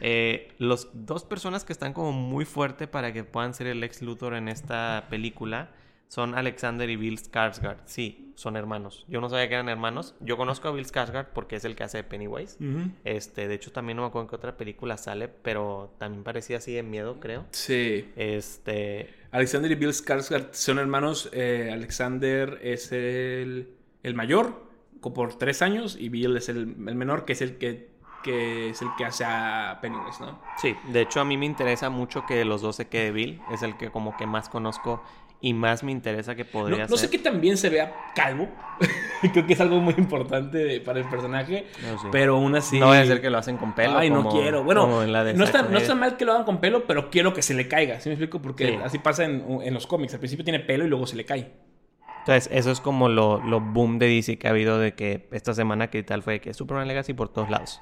[0.00, 4.02] eh, los dos personas que están como muy fuerte para que puedan ser el Lex
[4.02, 5.70] Luthor en esta película
[6.08, 7.78] Son Alexander y Bill Skarsgård.
[7.84, 9.04] Sí, son hermanos.
[9.08, 10.14] Yo no sabía que eran hermanos.
[10.20, 12.56] Yo conozco a Bill Skarsgård porque es el que hace Pennywise.
[13.04, 16.58] Este, de hecho, también no me acuerdo en qué otra película sale, pero también parecía
[16.58, 17.44] así de miedo, creo.
[17.50, 18.12] Sí.
[18.14, 21.28] Este, Alexander y Bill Skarsgård son hermanos.
[21.32, 23.74] Eh, Alexander es el,
[24.06, 24.64] el mayor,
[25.00, 27.90] por tres años, y Bill es el, el menor, que es el que,
[28.24, 30.40] que es el que hace a Pennywise, ¿no?
[30.58, 33.40] sí, de hecho a mí me interesa mucho que los dos se quede Bill.
[33.52, 35.02] Es el que como que más conozco
[35.40, 38.48] y más me interesa que podría No, no sé tan bien se vea calvo.
[39.32, 41.66] Creo que es algo muy importante de- para el personaje.
[41.82, 42.10] No.
[42.10, 42.80] Pero aún así.
[42.80, 43.98] No vaya a ser que lo hacen con pelo.
[43.98, 44.64] Ay, no quiero.
[44.64, 47.54] Bueno, no, está, no está mal que lo hagan con pelo, pero quiero que se
[47.54, 48.00] le caiga.
[48.00, 48.40] ¿Sí me explico?
[48.40, 48.78] Porque Sí.
[48.82, 50.14] así pasa en, en los cómics.
[50.14, 51.52] Al principio tiene pelo y luego se le cae.
[52.26, 55.54] Entonces, eso es como lo, lo boom de DC que ha habido de que esta
[55.54, 57.80] semana que tal fue que Superman Legacy por todos lados.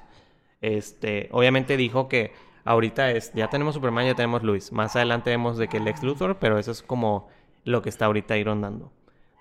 [0.61, 2.31] Este, obviamente dijo que
[2.63, 4.71] ahorita es, ya tenemos Superman, ya tenemos Luis.
[4.71, 7.27] Más adelante vemos de que Lex Luthor, pero eso es como
[7.63, 8.91] lo que está ahorita ahí rondando.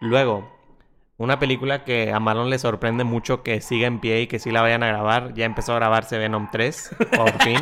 [0.01, 0.51] Luego,
[1.19, 4.51] una película que a Marlon le sorprende mucho que siga en pie y que sí
[4.51, 5.35] la vayan a grabar.
[5.35, 7.59] Ya empezó a grabarse Venom 3, por fin.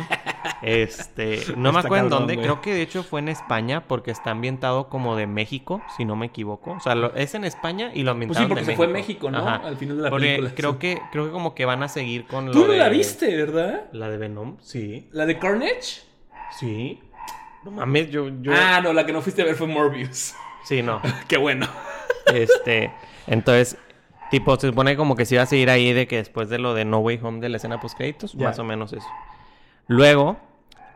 [0.61, 4.31] Este, no me acuerdo en dónde, creo que de hecho fue en España porque está
[4.31, 6.71] ambientado como de México, si no me equivoco.
[6.71, 8.87] O sea, lo- es en España y lo Pues ambientaron sí, porque de se fue
[8.87, 9.39] México, ¿no?
[9.39, 9.67] Ajá.
[9.67, 10.53] Al final de la Porque película.
[10.55, 10.77] creo Sí.
[10.79, 13.35] que creo que como que van a seguir con Tú lo no de la viste,
[13.35, 13.85] ¿verdad?
[13.91, 15.07] La de Venom, sí.
[15.11, 16.01] ¿La de Carnage?
[16.59, 16.99] Sí.
[17.63, 20.33] No mames, yo yo Ah, no, la que no fuiste a ver fue Morbius.
[20.65, 21.01] Sí, no.
[21.27, 21.67] Qué bueno.
[22.33, 22.91] Este,
[23.27, 23.77] entonces,
[24.31, 26.73] tipo, se supone como que se iba a seguir ahí de que después de lo
[26.73, 29.07] de No Way Home de la escena post créditos, más o menos eso.
[29.87, 30.37] Luego,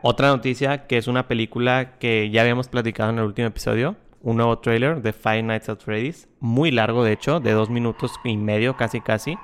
[0.02, 4.36] otra noticia que es una película que ya habíamos platicado en el último episodio, un
[4.36, 8.36] nuevo trailer de Five Nights at Freddy's, muy largo de hecho, de dos minutos y
[8.36, 9.36] medio casi casi,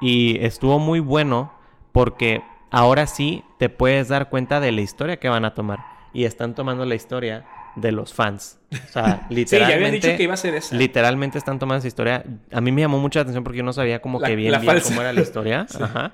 [0.00, 1.52] y estuvo muy bueno
[1.92, 5.80] porque ahora sí te puedes dar cuenta de la historia que van a tomar
[6.12, 7.44] y están tomando la historia
[7.76, 8.58] de los fans.
[8.72, 9.58] O sea, Sí, literalmente.
[9.58, 10.74] ya habían dicho que iba a ser esa.
[10.76, 12.24] Literalmente están tomando esa historia.
[12.52, 15.00] A mí me llamó mucha atención porque yo no sabía como La- que bien, cómo
[15.00, 15.66] era la historia.
[15.70, 15.78] Sí.
[15.82, 16.12] Ajá.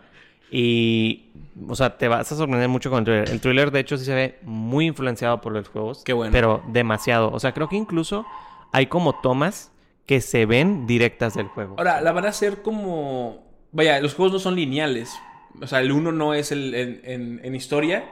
[0.54, 1.30] Y,
[1.66, 3.30] o sea, te vas a sorprender mucho con el trailer.
[3.30, 6.02] El trailer, de hecho, sí se ve muy influenciado por los juegos.
[6.04, 6.30] Qué bueno.
[6.30, 7.32] Pero demasiado.
[7.32, 8.26] O sea, creo que incluso
[8.70, 9.72] hay como tomas
[10.06, 11.76] que se ven directas del juego.
[11.78, 13.42] Ahora, la van a hacer como.
[13.72, 15.18] Vaya, los juegos no son lineales.
[15.62, 18.04] O sea, el 1 no es el en, en- en historia.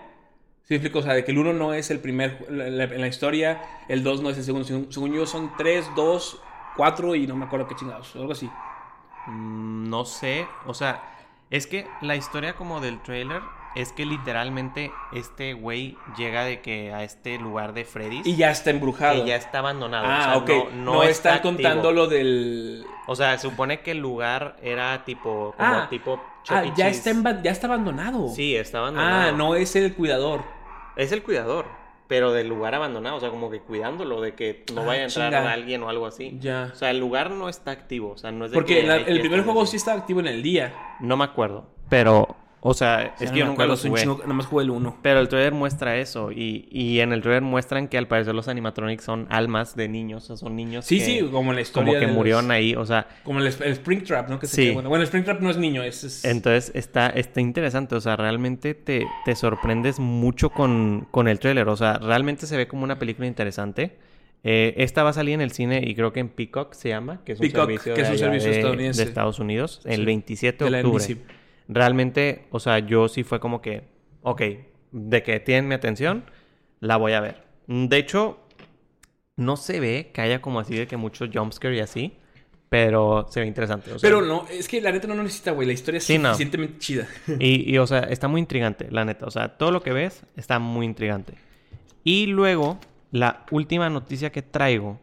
[0.64, 1.00] ¿Sí explico?
[1.00, 4.02] O sea, de que el 1 no es el primer la- en la historia, el
[4.02, 4.66] 2 no es el segundo.
[4.66, 6.40] Según, según yo, son 3, 2,
[6.76, 8.14] 4 y no me acuerdo qué chingados.
[8.16, 8.48] Algo así.
[9.26, 10.46] Mm, no sé.
[10.66, 11.02] O sea,
[11.50, 13.42] es que la historia como del trailer
[13.76, 18.26] es que literalmente este güey llega de que a este lugar de Freddy's.
[18.26, 19.22] Y ya está embrujado.
[19.22, 20.06] que ya está abandonado.
[20.08, 20.72] Ah, o sea, ok.
[20.72, 21.52] No, No, no están está activo.
[21.54, 22.84] contando lo del.
[23.06, 26.72] O sea, se supone que el lugar era tipo, como Ah, tipo Ah, E.
[26.74, 28.28] ya está, ya está abandonado.
[28.28, 29.28] Sí, está abandonado.
[29.28, 30.42] Ah, no es el cuidador.
[30.96, 31.66] Es el cuidador,
[32.10, 35.04] pero del lugar abandonado, o sea, como que cuidándolo de que no Ah, vaya a
[35.04, 35.52] entrar chinga.
[35.52, 36.36] alguien o algo así.
[36.40, 36.70] Ya.
[36.72, 38.96] O sea, el lugar no está activo, o sea, no es de Porque que la-
[38.96, 39.70] el primer juego así.
[39.70, 40.74] sí estaba activo en el día.
[40.98, 44.02] No me acuerdo, pero, o sea, es Ya que yo no nunca lo jugué.
[44.02, 44.98] chingo- Nada más jugué el 1.
[45.02, 48.48] Pero el trailer muestra eso y, y en el trailer muestran que al parecer los
[48.48, 51.86] animatronics son almas de niños, o sea, son niños Sí, que sí, como la historia.
[51.86, 54.38] como que de los- murieron ahí, o sea, Como el, el Springtrap, ¿no?
[54.38, 54.70] Que se Sí.
[54.72, 54.94] bueno.
[54.94, 56.04] el Springtrap no es niño, es.
[56.04, 61.38] es- Entonces está, está interesante, o sea, realmente te, te sorprendes mucho con, con el
[61.38, 63.96] tráiler, o sea, realmente se ve como una película interesante.
[64.42, 67.20] Eh, esta va a salir en el cine y creo que en Peacock se llama,
[67.26, 69.02] que es un Peacock, servicio, que es un servicio de- estadounidense.
[69.02, 70.04] de Estados Unidos, el Sí.
[70.06, 71.04] 27 de la octubre.
[71.04, 71.39] NBC.
[71.70, 73.84] Realmente, o sea, yo sí fue como que,
[74.22, 74.42] ok,
[74.92, 76.24] de que tienen mi atención,
[76.80, 77.44] la voy a ver.
[77.68, 78.40] De hecho,
[79.36, 82.16] no se ve que haya como así de que mucho jumpscare y así,
[82.68, 83.92] pero se ve interesante.
[83.92, 85.66] o sea, Pero no, es que la neta no necesita, güey.
[85.66, 86.30] La historia es Sí, no.
[86.30, 87.08] suficientemente chida.
[87.38, 89.26] y, y, o sea, está muy intrigante, la neta.
[89.26, 91.34] O sea, todo lo que ves está muy intrigante.
[92.04, 92.78] Y luego,
[93.12, 95.00] la última noticia que traigo,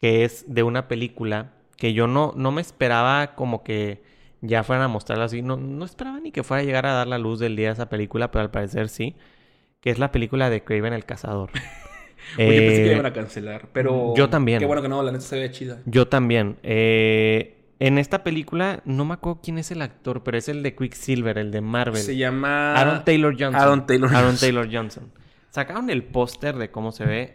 [0.00, 4.02] que es de una película que yo no, no me esperaba como que
[4.42, 5.40] ya fueran a mostrarla así.
[5.40, 7.88] No, no esperaba ni que fuera a llegar a dar la luz del día esa
[7.88, 9.16] película, pero al parecer sí.
[9.80, 11.50] Que es la película de Craven el Cazador.
[12.38, 14.14] Oye, pensé que Eh, la iban a cancelar, pero.
[14.16, 14.58] yo también.
[14.60, 15.78] Qué bueno que no, la neta se ve chida.
[15.86, 16.56] Yo también.
[16.62, 20.76] Eh, en esta película, no me acuerdo quién es el actor, pero es el de
[20.76, 22.00] Quicksilver, el de Marvel.
[22.00, 22.74] Se llama.
[22.76, 23.56] Aaron Taylor Johnson.
[23.60, 24.40] Aaron Taylor Aaron Johnson.
[24.40, 25.12] Taylor Johnson.
[25.50, 27.34] Sacaron el póster de cómo se ve.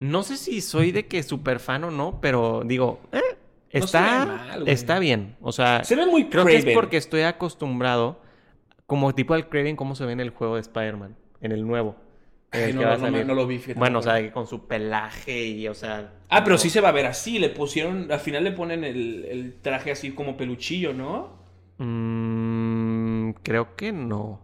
[0.00, 3.20] No sé si soy de que súper fan o no, pero digo, eh,
[3.72, 5.36] está, mal, está bien.
[5.40, 8.20] O sea, Se ve muy creo que es porque estoy acostumbrado,
[8.86, 11.96] como tipo al Craven, cómo se ve en el juego de Spider-Man, en el nuevo.
[12.52, 13.26] en el Ay, no, que va a no, no, salir.
[13.26, 16.12] no lo vi, fíjate, Bueno, no o sea, con su pelaje y, o sea.
[16.28, 17.38] Ah, pero sí se va a ver así.
[17.38, 18.10] Le pusieron.
[18.12, 21.40] Al final le ponen el, el traje así como peluchillo, ¿no?
[21.78, 24.40] Mm, creo que no.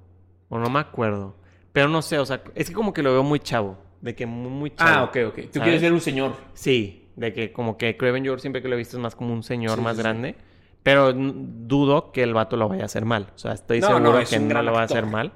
[0.48, 1.36] O no me acuerdo.
[1.72, 3.78] Pero no sé, o sea, es que como que lo veo muy chavo.
[4.00, 4.90] De que muy, muy chavo.
[4.90, 5.34] Ah, ok, ok.
[5.34, 5.62] Tú ¿sabes?
[5.62, 6.34] quieres ver un señor.
[6.54, 9.42] Sí, De que como que Craven siempre que lo he visto es más como un
[9.42, 10.02] señor Sí, más sí, sí.
[10.02, 10.34] grande.
[10.82, 11.32] Pero n-
[11.66, 13.32] dudo que el vato lo vaya a hacer mal.
[13.34, 15.32] O sea, estoy No, seguro no, es que no lo va a hacer mal.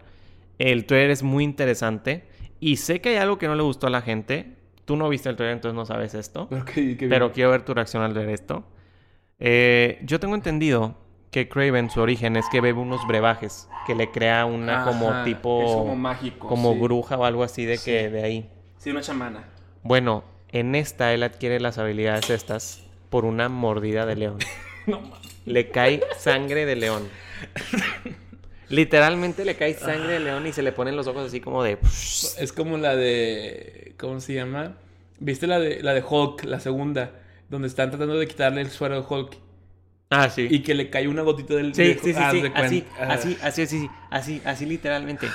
[0.59, 2.25] El trailer es muy interesante.
[2.61, 4.57] Y sé que hay algo que no le gustó a la gente.
[4.85, 6.49] Tú no viste el trailer, entonces no sabes esto.
[6.75, 8.65] Pero, Pero quiero ver tu reacción al ver esto.
[9.41, 10.95] Eh, yo tengo entendido
[11.33, 13.69] que Craven, su origen es que bebe unos brebajes.
[13.87, 15.63] Que le crea una como Ajá, tipo...
[15.65, 16.47] Es como mágico.
[16.47, 16.79] como sí.
[16.79, 17.91] bruja o algo así de Sí.
[17.91, 18.51] que de ahí.
[18.77, 19.49] Sí, una chamana.
[19.83, 20.23] Bueno,
[20.53, 24.39] en esta él adquiere las habilidades estas por una mordida de león.
[24.85, 25.31] No mames.
[25.47, 27.09] Le cae sangre de león.
[28.69, 31.79] Literalmente le cae sangre de león y se le ponen los ojos así como de...
[32.39, 33.95] Es como la de.
[33.99, 34.75] ¿Cómo se llama?
[35.21, 37.13] ¿Viste la de, la de Hulk, la segunda?
[37.49, 39.37] Donde están tratando de quitarle el suero de Hulk.
[40.11, 40.49] Ah, sí.
[40.51, 41.75] Y que le cae una gotita del.
[41.75, 42.53] Sí, sí, sí, sí.
[42.55, 45.29] Así, Ah, así, así, así, así, así literalmente.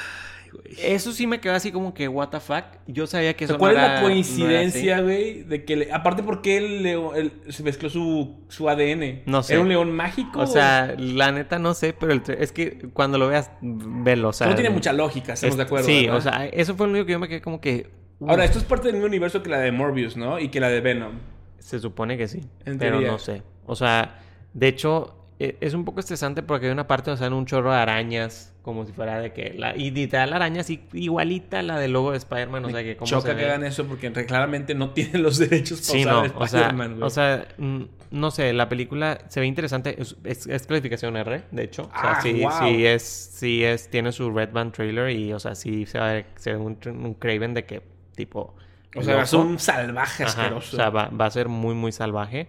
[0.54, 0.94] Ay, güey.
[0.94, 2.64] Eso sí me quedó así como que, what the fuck.
[2.88, 5.44] Yo sabía que eso ¿Cuál no es la coincidencia, güey?
[5.44, 9.24] de que le- aparte, porque el león el- se mezcló su, su ADN?
[9.26, 9.54] No sé.
[9.54, 10.40] ¿Era un león mágico?
[10.40, 14.34] O sea, la neta no sé, pero el es que cuando lo veas, velo, o
[14.34, 14.48] sea...
[14.48, 15.86] no tiene mucha lógica, estamos es- de acuerdo.
[15.88, 16.18] Sí, ¿verdad?
[16.18, 17.90] o sea, eso fue lo único que yo me quedé como que...
[18.20, 20.40] uf, Ahora, esto es parte del mismo universo que la de Morbius, ¿no?
[20.40, 21.14] Y que la de Venom.
[21.60, 23.12] Se supone que sí, En pero teoría.
[23.12, 23.42] no sé.
[23.66, 24.20] O sea,
[24.54, 27.78] de hecho, es un poco estresante porque hay una parte donde salen un chorro de
[27.78, 29.54] arañas, como si fuera de que...
[29.56, 32.84] La, y literal, la araña así igualita a la del logo de Spider-Man, o sea,
[32.84, 33.46] que como Choca se que ve.
[33.46, 37.04] hagan eso porque claramente no tienen los derechos para Sí, usar no, o sea, Spider-Man,
[37.04, 37.82] o sea, mm,
[38.12, 42.00] no sé, la película se ve interesante, es, es- es clasificación R, de hecho, o
[42.00, 42.52] sea, Ah, sí, wow.
[42.52, 46.10] sí es, sí es, tiene su Red Band trailer y, o sea, sí se va
[46.10, 47.82] a ver, se ve un, un Craven de que,
[48.16, 48.56] tipo,
[48.96, 49.46] O sea, es loco.
[49.46, 50.76] un salvaje Ajá, asqueroso.
[50.76, 52.48] O sea, va, va a ser muy, muy salvaje.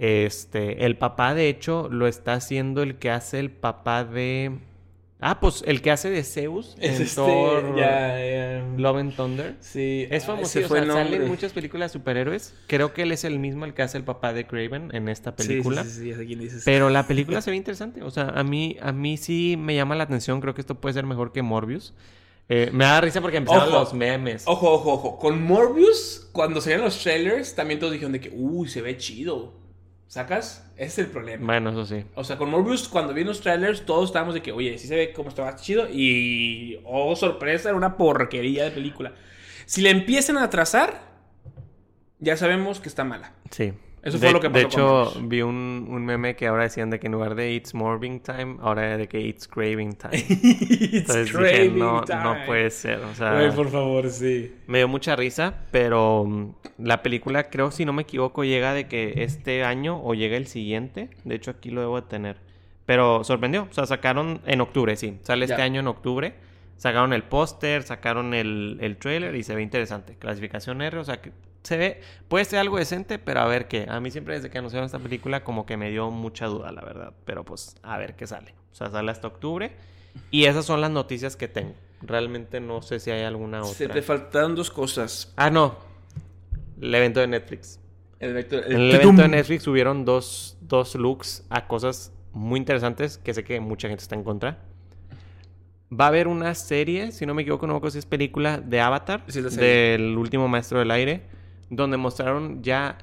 [0.00, 4.58] Este, el papá, de hecho, lo está haciendo el que hace el papá de...
[5.20, 7.14] Ah, pues el que hace de Zeus es en este.
[7.16, 7.62] Thor.
[8.78, 9.56] Love and Thunder.
[9.60, 10.06] Sí.
[10.10, 11.28] Es ah, famoso, o sea, el sale en nombre.
[11.28, 12.54] muchas películas de superhéroes.
[12.66, 15.34] Creo que él es el mismo el que hace el papá de Craven en esta
[15.36, 15.84] Sí, sí, película.
[15.84, 16.62] Sí, sí, sí, sé quién dices.
[16.64, 18.02] Pero la película se ve interesante.
[18.02, 20.40] O sea, a mí, a mí sí me llama la atención.
[20.40, 21.92] Creo que esto puede ser mejor que Morbius.
[22.48, 23.78] Eh, me da risa porque empezaron Ojo.
[23.78, 24.44] los memes.
[24.46, 25.18] Ojo, ojo, ojo.
[25.18, 29.59] Con Morbius, cuando salían los trailers, también todos dijeron de que, uy, se ve chido.
[30.10, 30.68] ¿Sacas?
[30.74, 31.46] Ese es el problema.
[31.46, 32.04] Bueno, eso sí.
[32.16, 34.96] O sea, con Morbius, cuando vi los trailers, todos estábamos de que, oye, sí se
[34.96, 35.88] ve como estaba chido.
[35.88, 39.12] Y, oh, sorpresa, era una porquería de película.
[39.66, 41.00] Si le empiezan a atrasar,
[42.18, 43.34] ya sabemos que está mala.
[43.52, 43.72] Sí.
[44.02, 45.28] Eso de, fue lo que De pasó con hecho, Morbius.
[45.28, 48.56] vi un, un meme que ahora decían de que en lugar de It's Morbing Time,
[48.60, 50.16] ahora era de que It's Craving Time.
[50.16, 52.22] It's Entonces dije, craving no, time.
[52.22, 53.00] no puede ser.
[53.00, 54.54] O sea, Güey, por favor, sí.
[54.66, 58.88] Me dio mucha risa, pero mm, la película creo, si no me equivoco, llega de
[58.88, 61.10] que este año o llega el siguiente.
[61.24, 62.36] De hecho, aquí lo debo de tener.
[62.86, 63.68] Pero sorprendió.
[63.70, 65.18] O sea, sacaron en octubre, sí.
[65.22, 65.64] Sale este Ya.
[65.64, 66.34] año en octubre.
[66.78, 70.16] Sacaron el póster, sacaron el, el trailer y se ve interesante.
[70.18, 71.30] Clasificación R, o sea que
[71.62, 73.86] se ve, puede ser algo decente, pero a ver qué.
[73.88, 76.82] A mí siempre desde que anunciaron esta película como que me dio mucha duda, la
[76.82, 77.12] verdad.
[77.24, 78.54] Pero pues a ver qué sale.
[78.72, 79.72] O sea, sale hasta octubre.
[80.30, 81.74] Y esas son las noticias que tengo.
[82.02, 83.74] Realmente no sé si hay alguna otra.
[83.74, 85.32] Se te faltaron dos cosas.
[85.36, 85.76] Ah, no.
[86.80, 87.78] El evento de Netflix.
[88.18, 88.64] El vector.
[88.66, 93.44] En el evento de Netflix subieron dos, dos looks a cosas muy interesantes que sé
[93.44, 94.58] que mucha gente está en contra.
[95.92, 98.58] Va a haber una serie, si no me equivoco, no me acuerdo si es película,
[98.58, 101.22] de Avatar, Sí, del último maestro del aire,
[101.70, 102.98] donde mostraron ya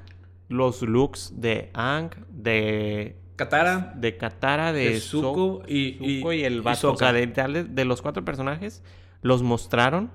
[0.49, 6.43] los looks de Ang, de, Katara, de Katara, de, de Zuko y, y, Zuko y
[6.43, 6.91] el y vato.
[6.93, 8.83] o sea, de- de los cuatro personajes,
[9.21, 10.11] los mostraron.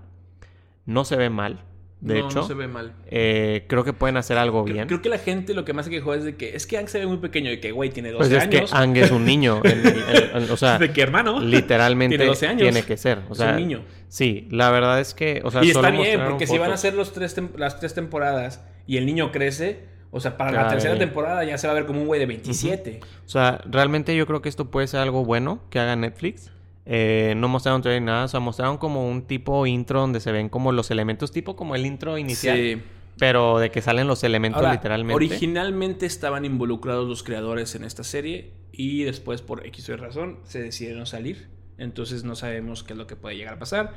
[0.87, 1.61] No se ve mal,
[2.03, 2.41] de no, hecho.
[2.41, 2.93] no se ve mal.
[3.07, 4.89] Eh, creo que pueden hacer algo Creo, bien.
[4.89, 6.89] creo que la gente lo que más se quejó es de que es que Ang
[6.89, 8.73] se ve muy pequeño y que, güey, tiene 12 Pues es que años.
[8.75, 9.61] Ang es un niño.
[9.65, 11.41] en- en- en- o sea, ¿De qué hermano?
[11.41, 12.63] literalmente Tiene 12 años.
[12.63, 13.21] tiene que ser.
[13.29, 13.83] O Es sea, un niño.
[14.09, 15.41] Sí, la verdad es que.
[15.45, 18.65] O sea, y está bien, porque si van a hacer los tres las tres temporadas
[18.87, 21.75] y el niño crece, o sea, para Claro, la tercera temporada ya se va a
[21.77, 23.01] ver como un güey de 27.
[23.25, 26.51] O sea, realmente yo creo que esto puede ser algo bueno que haga Netflix.
[26.85, 28.25] Eh, no mostraron trailer nada.
[28.25, 31.75] O sea, mostraron como un tipo intro donde se ven como los elementos, tipo como
[31.75, 32.57] el intro inicial.
[32.57, 32.83] Sí.
[33.19, 35.15] Pero de que salen los elementos Ahora, literalmente.
[35.15, 40.39] originalmente estaban involucrados los creadores en esta serie y después por X o Y razón
[40.45, 41.49] se decidieron salir.
[41.79, 43.93] Entonces no sabemos qué es lo que puede llegar a pasar.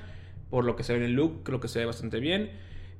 [0.49, 2.51] Por lo que se ve en el look, creo que se ve bastante bien.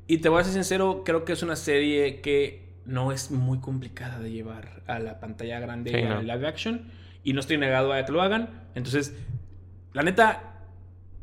[0.08, 3.60] Y te voy a ser sincero, creo que es una serie que no es muy
[3.60, 6.22] complicada de llevar a la pantalla grande Sí, y a no.
[6.22, 6.88] live action.
[7.24, 8.50] Y no estoy negado a que lo hagan.
[8.76, 9.16] Entonces,
[9.96, 10.54] la neta,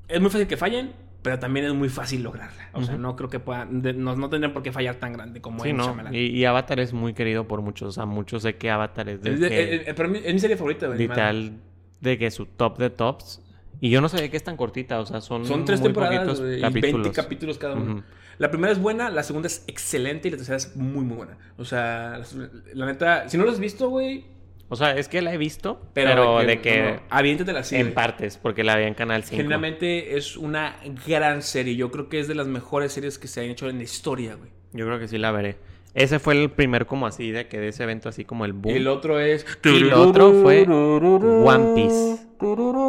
[0.09, 0.93] es muy fácil que fallen,
[1.23, 2.71] pero también es muy fácil lograrla.
[2.73, 3.03] O sea, Ujú.
[3.03, 5.69] no creo que puedan, de- no, no tendrían por qué fallar tan grande como Sí,
[5.71, 5.95] en ¿no?
[6.11, 7.89] Y, y Avatar es muy querido por muchos.
[7.89, 10.35] O sea, muchos sé que Avatar es de Es, de- que- eh, eh, mí- es
[10.35, 10.89] mi serie favorita.
[10.89, 11.53] de literal
[12.01, 13.41] de que su top de tops
[13.81, 16.41] Y yo no sabía que es tan cortita, o sea, son Son tres muy temporadas
[16.41, 17.03] y capítulos.
[17.03, 17.93] 20 capítulos cada uno.
[17.95, 18.03] Ujú.
[18.39, 21.37] La primera es buena, la segunda es excelente y la tercera es muy, muy buena.
[21.59, 24.25] O sea, la, la neta, si no lo has visto, güey,
[24.73, 27.77] O sea, es que la he visto, pero, pero, de que, no, no, aviéntatela así.
[27.77, 29.37] en partes, porque la vi en Canal 5.
[29.37, 31.77] Generalmente es una gran serie.
[31.77, 34.35] Yo creo que es de las mejores series que se han hecho en la historia,
[34.35, 34.49] güey.
[34.73, 35.59] Yo creo que sí la veré.
[35.93, 38.75] Ese fue el primer como así, de que de ese evento así como el boom.
[38.75, 39.45] El otro es.
[39.63, 42.27] Y el otro fue One Piece.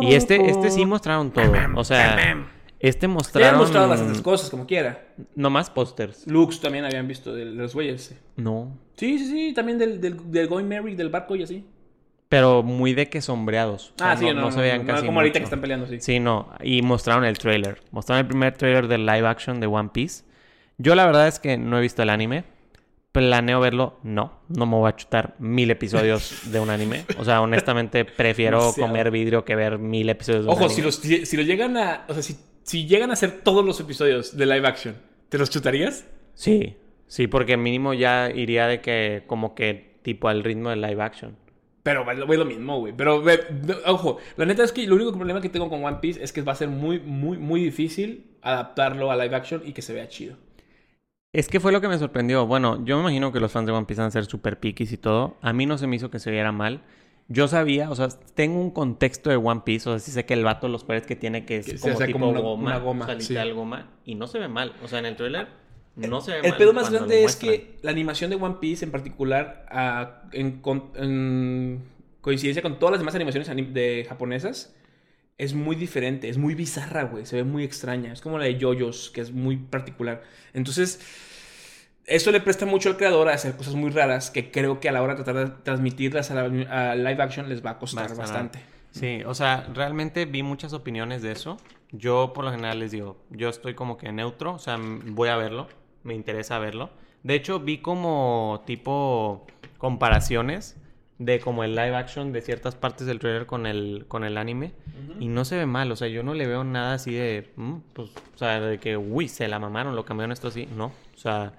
[0.03, 1.51] Y este, este sí mostraron todo.
[1.75, 2.47] O sea,
[2.79, 3.59] este mostraron...
[3.59, 5.05] mostrado bastantes cosas, como quiera.
[5.35, 6.25] Nomás pósters.
[6.27, 8.15] Lux también habían visto de, de los güeyes.
[8.37, 8.77] No.
[8.95, 9.53] Sí, sí, sí.
[9.53, 11.65] También del, del, del Going Merry, del barco y así.
[12.33, 13.93] Pero muy de que sombreados.
[13.95, 15.85] O sea, Ah, sí, no, no, se veían no, casi como ahorita que están peleando,
[15.85, 15.97] sí.
[15.99, 16.49] Sí, no.
[16.63, 17.81] Y mostraron el trailer.
[17.91, 20.23] Mostraron el primer trailer del live action de One Piece.
[20.79, 22.43] Yo la verdad es que no he visto el anime.
[23.11, 24.39] Planeo verlo, no.
[24.47, 27.05] No me voy a chutar mil episodios de un anime.
[27.19, 28.87] O sea, honestamente prefiero Demasiado.
[28.87, 30.75] comer vidrio que ver mil episodios de un Ojo, anime.
[30.75, 32.05] si los, si, si los llegan a.
[32.07, 34.95] O sea, si, si llegan a hacer todos los episodios de live action,
[35.29, 36.07] ¿te los chutarías?
[36.33, 41.03] Sí, sí, porque mínimo ya iría de que como que tipo al ritmo del live
[41.03, 41.42] action.
[41.83, 42.93] Pero güey, güey, lo mismo, güey.
[42.95, 43.21] Pero,
[43.85, 46.41] ojo, la neta es que lo único problema que tengo con One Piece es que
[46.41, 50.07] va a ser muy, muy, muy difícil adaptarlo a live action y que se vea
[50.07, 50.37] chido.
[51.33, 52.45] Es que fue lo que me sorprendió.
[52.45, 54.91] Bueno, yo me imagino que los fans de One Piece van a ser super piquis
[54.93, 55.35] y todo.
[55.41, 56.81] A mí no se me hizo que se viera mal.
[57.27, 60.33] Yo sabía, o sea, tengo un contexto de One Piece, o sea, sí sé que
[60.35, 62.79] el vato, los poderes que tiene que es Que como tipo como una- goma, una
[62.79, 63.29] goma, o sea, sí.
[63.33, 64.73] literal goma, y no se ve mal.
[64.83, 65.47] O sea, en el trailer
[65.95, 66.57] no se ve El mal.
[66.57, 70.91] pedo más grande es que la animación de One Piece en particular, ah, en, con-
[70.95, 71.83] en
[72.21, 74.75] coincidencia con todas las demás animaciones anim- de japonesas,
[75.37, 77.25] es muy diferente, es muy bizarra, güey.
[77.25, 78.13] Se ve muy extraña.
[78.13, 80.23] Es como la de JoJo's, que es muy particular.
[80.53, 80.99] Entonces,
[82.05, 84.91] eso le presta mucho al creador a hacer cosas muy raras que creo que a
[84.91, 88.09] la hora de tratar de transmitirlas a, la- a live action les va a costar
[88.15, 88.59] Bastante.
[88.59, 88.59] bastante.
[88.91, 91.57] Sí, o sea, realmente vi muchas opiniones de eso.
[91.91, 95.35] Yo por lo general les digo, yo estoy como que neutro, o sea, voy a
[95.35, 95.67] verlo,
[96.03, 96.89] me interesa verlo.
[97.23, 99.47] De hecho, vi como tipo
[99.77, 100.77] comparaciones
[101.19, 104.73] de como el live action de ciertas partes del trailer con el, con el anime.
[105.19, 107.75] Y no se ve mal, o sea, yo no le veo nada así de, mm,
[107.93, 110.67] pues, o sea, de que, uy, se la mamaron, lo cambiaron esto así.
[110.75, 111.53] No, o sea,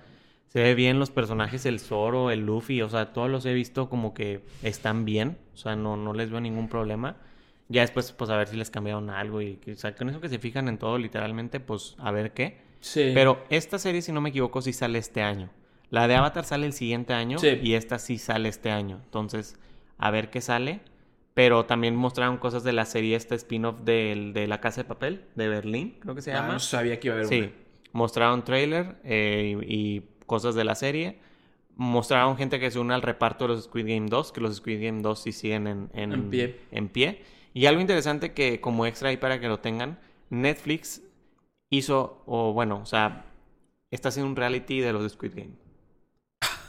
[0.49, 3.89] se ve bien los personajes, el Zoro, el Luffy, o sea, todos los he visto
[3.89, 7.17] como que están bien, o sea, no, no les veo ningún problema.
[7.69, 10.29] Ya después, pues, a ver si les cambiaron algo y, o sea, con eso que
[10.29, 12.59] se fijan en todo literalmente, pues, a ver qué.
[12.85, 13.13] Sí.
[13.15, 15.49] Pero esta serie, si no me equivoco, sí sale este año.
[15.89, 17.59] La de Avatar sale el siguiente año Sí.
[17.63, 19.01] y esta sí sale este año.
[19.05, 19.57] Entonces,
[19.97, 20.81] a ver qué sale.
[21.33, 25.25] Pero también mostraron cosas de la serie, este spin-off del- de, La Casa de Papel,
[25.35, 26.53] de Berlín, creo que se Ah, llama.
[26.55, 27.51] no sabía que iba a haber Sí, una.
[27.93, 31.19] mostraron trailer eh, y, y cosas de la serie.
[31.77, 34.81] Mostraron gente que se une al reparto de los Squid Game 2, que los Squid
[34.85, 36.61] Game 2 sí siguen en, en, En pie.
[36.71, 37.23] en pie.
[37.53, 39.99] Y algo interesante que como extra ahí para que lo tengan,
[40.31, 41.03] Netflix
[41.77, 43.25] hizo, o bueno, o sea,
[43.91, 45.51] está haciendo un reality de los de Squid Game.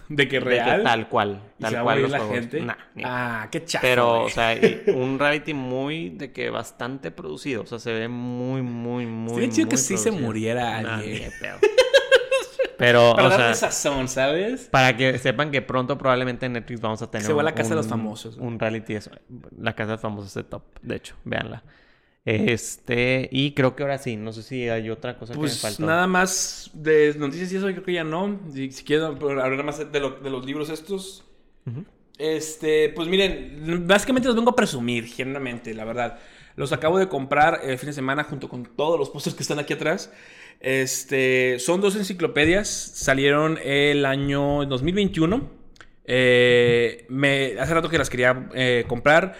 [0.07, 0.83] De que De que real.
[0.83, 2.35] tal cual, ¿Y tal se va a cual los la juegos.
[2.35, 2.61] gente?
[2.61, 3.81] Nah, ah, qué chafa.
[3.81, 4.25] Pero, güey.
[4.25, 4.55] o sea,
[4.95, 7.63] un reality muy de que bastante producido.
[7.63, 9.29] O sea, se ve muy, muy, muy.
[9.31, 10.27] Estaría chido que muy sí se producido.
[10.27, 11.31] muriera Nah, alguien.
[11.39, 11.57] pedo.
[12.77, 14.67] Pero, Para o darle sea, sazón, ¿sabes?
[14.69, 17.55] para que sepan que pronto probablemente en Netflix vamos a tener Se va un, la
[17.55, 18.35] Casa de los Famosos.
[18.37, 19.11] Un reality eso.
[19.57, 21.63] La casa de los famosos es de top, de hecho, véanla.
[22.25, 25.59] Este, y creo que ahora sí, no sé si hay otra cosa que me Pues
[25.61, 25.85] faltó.
[25.85, 28.39] nada más de noticias y eso, creo que ya no.
[28.51, 31.23] Si, si quieren hablar más de, lo- de los libros estos.
[32.17, 36.17] Este, pues miren, básicamente los vengo a presumir, generalmente, la verdad.
[36.55, 39.59] Los acabo de comprar el fin de semana junto con todos los pósters que están
[39.59, 40.11] aquí atrás.
[40.61, 45.51] Este, son dos enciclopedias, salieron el año 2021.
[46.05, 49.35] Eh, me, hace rato que las quería eh, comprar,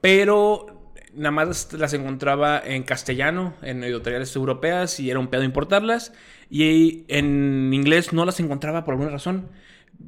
[0.00, 0.73] pero
[1.16, 6.12] nada más las encontraba en castellano, en editoriales europeas, y era un pedo importarlas.
[6.50, 9.48] Y en inglés no las encontraba por alguna razón.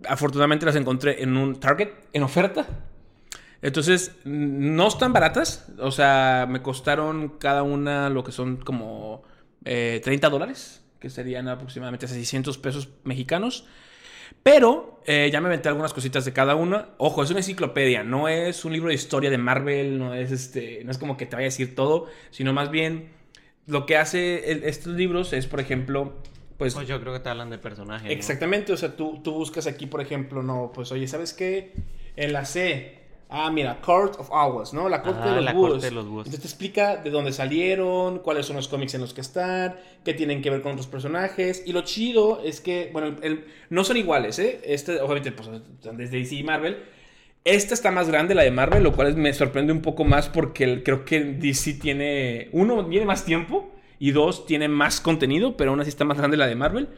[0.09, 2.67] Afortunadamente las encontré en un Target, en oferta.
[3.63, 5.69] Entonces, no están baratas.
[5.79, 9.23] O sea, me costaron cada una lo que son como
[9.65, 13.67] eh, 30 dólares, que serían aproximadamente 600 pesos mexicanos.
[14.43, 16.91] Pero eh, ya me aventé algunas cositas de cada una.
[16.99, 20.83] Ojo, es una enciclopedia, no es un libro de historia de Marvel, no es, este,
[20.85, 23.11] no es como que te vaya a decir todo, sino más bien
[23.67, 26.15] lo que hace el- estos libros es, por ejemplo,
[26.57, 28.07] pues Pues yo creo que te hablan de personajes.
[28.07, 28.13] ¿no?
[28.13, 31.73] Exactamente, o sea, tú, tú buscas aquí, por ejemplo, no, pues oye, ¿sabes qué?
[32.17, 32.96] En la C,
[33.29, 34.89] ah, mira, Court of Owls, ¿no?
[34.89, 35.71] La corte Ah, de los la búhos.
[35.73, 36.27] corte de los búhos.
[36.27, 40.15] Entonces te explica de dónde salieron, cuáles son los cómics en los que están, qué
[40.15, 41.63] tienen que ver con otros personajes.
[41.67, 44.61] Y lo chido es que, bueno, el- no son iguales, ¿eh?
[44.65, 45.49] Este, obviamente, pues,
[45.93, 46.79] desde DC y Marvel.
[47.45, 50.83] Esta está más grande, la de Marvel, lo cual me sorprende un poco más porque
[50.83, 53.71] creo que DC tiene, uno, tiene más tiempo
[54.01, 56.89] y dos, tiene más contenido, pero aún así está más grande la de Marvel.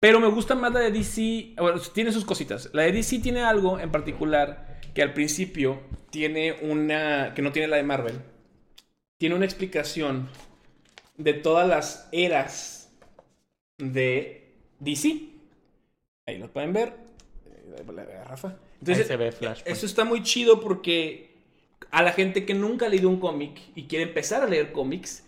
[0.00, 2.68] Pero me gusta más la de DC, bueno, tiene sus cositas.
[2.72, 5.80] La de DC tiene algo en particular que al principio
[6.10, 8.20] tiene una, que no tiene la de Marvel,
[9.18, 10.28] tiene una explicación
[11.16, 12.92] de todas las eras
[13.78, 15.28] de DC.
[16.26, 16.94] Ahí lo pueden ver.
[18.28, 18.56] Rafa.
[18.80, 19.62] Entonces, se ve Flash.
[19.64, 21.34] Eso está muy chido porque
[21.90, 25.24] a la gente que nunca ha leído un cómic y quiere empezar a leer cómics,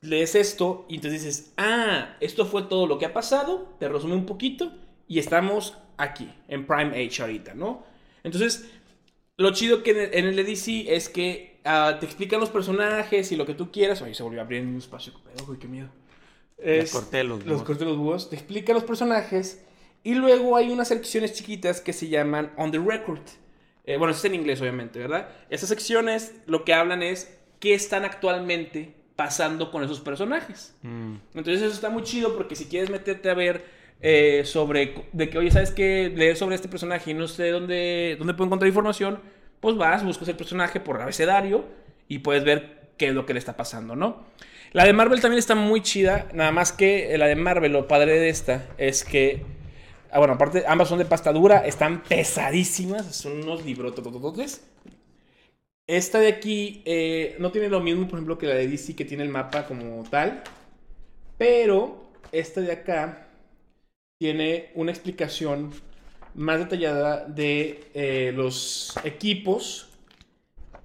[0.00, 4.14] lees esto y entonces dices, ah, esto fue todo lo que ha pasado, te resume
[4.14, 4.72] un poquito
[5.08, 7.84] y estamos aquí, en Prime Age ahorita, ¿no?
[8.22, 8.70] Entonces,
[9.36, 13.46] lo chido que en el DC es que uh, te explican los personajes y lo
[13.46, 14.00] que tú quieras.
[14.02, 15.12] Oye, se volvió a abrir un espacio.
[15.48, 15.88] Uy, qué miedo.
[16.58, 17.50] Es, corté los búhos.
[17.50, 18.30] Los corté los búhos.
[18.30, 19.64] Te explica los personajes.
[20.02, 23.22] Y luego hay unas secciones chiquitas que se llaman On the Record.
[23.84, 25.28] Eh, bueno, eso es en inglés, obviamente, ¿verdad?
[25.50, 30.74] Esas secciones lo que hablan es qué están actualmente pasando con esos personajes.
[30.82, 31.14] Mm.
[31.34, 33.64] Entonces eso está muy chido porque si quieres meterte a ver
[34.06, 36.12] eh, sobre, de que, oye, ¿sabes qué?
[36.14, 39.18] Leer sobre este personaje y no sé dónde, dónde puedo encontrar información,
[39.60, 41.64] pues vas, buscas el personaje por abecedario
[42.06, 44.26] y puedes ver qué es lo que le está pasando, ¿no?
[44.72, 48.20] La de Marvel también está muy chida, nada más que la de Marvel, lo padre
[48.20, 49.42] de esta es que,
[50.10, 54.66] ah, bueno, aparte, ambas son de pasta dura, están pesadísimas, son unos librototototes.
[55.86, 59.06] Esta de aquí eh, no tiene lo mismo, por ejemplo, que la de DC, que
[59.06, 60.42] tiene el mapa como tal,
[61.38, 63.24] pero esta de acá
[64.24, 65.70] tiene una explicación
[66.34, 69.90] más detallada de eh, los equipos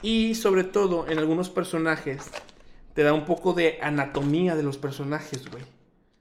[0.01, 2.31] y sobre todo en algunos personajes
[2.93, 5.63] te da un poco de anatomía de los personajes, güey.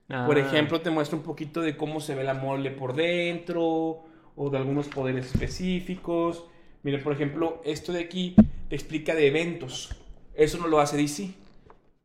[0.06, 0.40] Por ah.
[0.40, 4.04] ejemplo, te muestra un poquito de cómo se ve la mole por dentro
[4.36, 6.44] o de algunos poderes específicos.
[6.84, 8.36] Mire, por ejemplo, esto de aquí
[8.68, 9.92] te explica de eventos.
[10.34, 11.34] Eso no lo hace DC.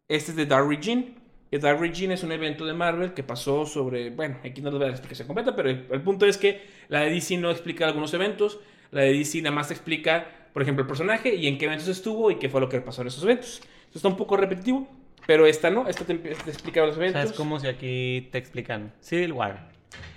[0.08, 1.23] Este es de Dark Regine.
[1.60, 4.10] Dark Regine es un evento de Marvel que pasó sobre.
[4.10, 7.02] Bueno, aquí no les voy a la explicación completa, pero el, punto es que la
[7.02, 8.60] de DC no explica algunos eventos.
[8.92, 12.32] La de DC nada más explica, por ejemplo, el personaje y en qué eventos estuvo
[12.32, 13.62] y qué fue lo que pasó en esos eventos.
[13.86, 14.88] Esto está un poco repetitivo,
[15.26, 15.88] pero esta no.
[15.88, 17.24] Esta te, explica los eventos.
[17.24, 19.70] es como si aquí te explican Civil War,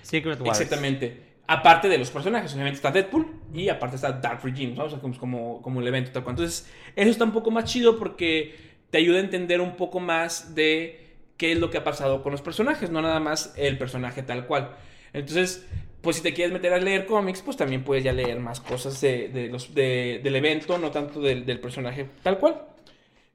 [0.03, 0.51] Secret War.
[0.51, 1.25] Exactamente.
[1.49, 4.85] Aparte de los personajes, obviamente está Deadpool y aparte está Dark Regime, ¿no?
[4.85, 6.35] o sea, como, como, el evento tal cual.
[6.35, 8.57] Entonces, eso está un poco más chido porque
[8.91, 11.06] te ayuda a entender un poco más de
[11.37, 14.47] qué es lo que ha pasado con los personajes, no nada más el personaje tal
[14.47, 14.71] cual.
[15.13, 15.67] Entonces,
[16.01, 19.01] pues si te quieres meter a leer cómics, pues también puedes ya leer más cosas
[19.01, 22.63] de, los, del evento, no tanto del, personaje tal cual.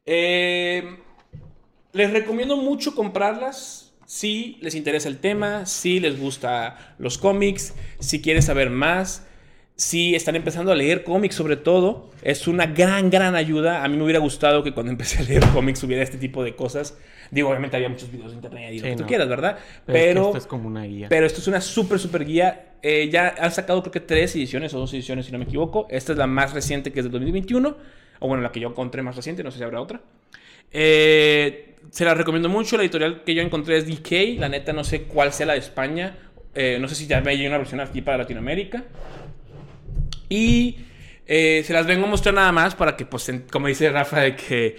[0.06, 0.97] Eh,
[1.93, 8.22] les recomiendo mucho comprarlas si les interesa el tema, si les gusta los cómics, si
[8.22, 9.26] quieres saber más
[9.82, 13.84] si están empezando a leer cómics sobre todo, es una gran, gran ayuda.
[13.84, 16.56] A mí me hubiera gustado que cuando empecé a leer cómics hubiera este tipo de
[16.56, 16.97] cosas.
[17.32, 19.58] Digo, obviamente había muchos videos de internet y lo que tú quieras, ¿verdad?
[19.86, 21.08] Pero, esto es como una guía.
[21.10, 22.74] Pero esto es una súper, súper guía.
[22.84, 25.88] Eh, ya han sacado creo que tres ediciones o dos ediciones, si no me equivoco.
[25.90, 27.78] Esta es la más reciente que es de 2021.
[28.20, 30.02] O bueno, la que yo encontré más reciente, no sé si habrá otra.
[30.72, 32.76] Eh, se la recomiendo mucho.
[32.76, 34.40] La editorial que yo encontré es DK.
[34.40, 36.18] La neta no sé cuál sea la de España.
[36.54, 38.84] Eh, no sé si ya hay una versión aquí para Latinoamérica.
[40.28, 40.78] Y
[41.28, 44.36] eh, se las vengo a mostrar nada más para que, pues, como dice Rafa, de
[44.36, 44.78] que,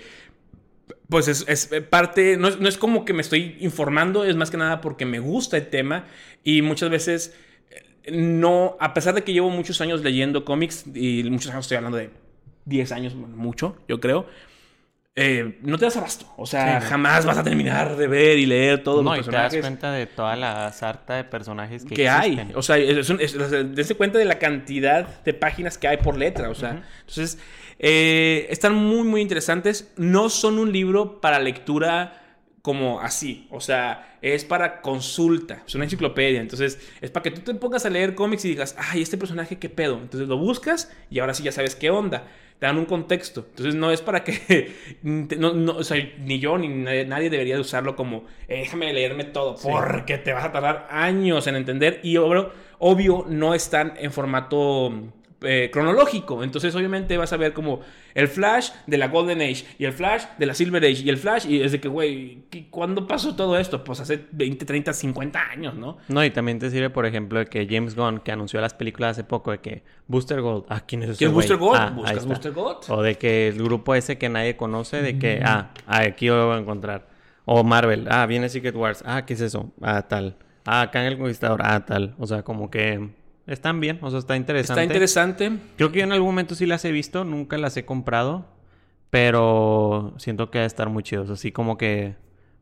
[1.12, 5.04] pues, es, parte, no es, como que me estoy informando, es más que nada porque
[5.04, 6.06] me gusta el tema
[6.42, 7.36] y muchas veces
[7.70, 11.76] eh, no, a pesar de que llevo muchos años leyendo cómics y muchos años estoy
[11.76, 12.10] hablando de
[12.64, 14.26] 10 años, mucho, yo creo
[15.14, 16.26] eh, no te das abasto.
[16.38, 19.50] O sea, jamás vas a terminar de ver y leer todos los personajes.
[19.50, 22.50] te das cuenta de toda la sarta de personajes que, que hay.
[22.54, 26.48] O sea, es, cuenta de la cantidad de páginas que hay por letra.
[26.48, 27.38] O sea, entonces,
[27.82, 29.92] eh, están muy, muy interesantes.
[29.96, 32.18] No son un libro para lectura
[32.62, 37.40] como así, o sea, es para consulta, es una enciclopedia, entonces es para que tú
[37.40, 39.98] te pongas a leer cómics y digas, ay, este personaje, ¿qué pedo?
[40.00, 42.28] Entonces lo buscas y ahora sí ya sabes qué onda
[42.60, 43.44] te dan un contexto.
[43.50, 44.72] Entonces no es para que,
[45.02, 49.56] no, o sea, ni yo ni nadie, debería de usarlo como, eh, déjame leerme todo,
[49.60, 54.92] porque te vas a tardar años en entender y obvio, obvio no están en formato
[55.44, 56.42] eh, cronológico.
[56.42, 57.80] Entonces, obviamente, vas a ver como
[58.14, 61.16] el Flash de la Golden Age y el Flash de la Silver Age y el
[61.16, 61.46] Flash.
[61.48, 63.84] Y es de que, güey, ¿cuándo pasó todo esto?
[63.84, 65.98] Pues hace 20, 30, 50 años, ¿no?
[66.08, 69.12] No, y también te sirve, por ejemplo, de que James Gunn, que anunció las películas
[69.12, 71.18] hace poco, de que Booster Gold, ah, ¿quién es ese?
[71.18, 71.80] ¿Quién es Booster Gold?
[71.80, 72.78] Ah, ¿Buscas Booster Gold?
[72.88, 76.56] O de que el grupo ese que nadie conoce, de que, ah, aquí lo voy
[76.56, 77.08] a encontrar.
[77.44, 79.72] O Marvel, ah, viene Secret Wars, ah, ¿qué es eso?
[79.80, 80.36] Ah, tal.
[80.64, 82.14] Ah, acá en el Conquistador, ah, tal.
[82.18, 83.10] O sea, como que
[83.46, 84.80] Están bien, o sea, está interesante.
[84.80, 85.52] Está interesante.
[85.76, 88.46] Creo que yo en algún momento sí las he visto, nunca las he comprado,
[89.10, 91.28] pero siento que va a estar muy chidos.
[91.30, 92.14] Así como que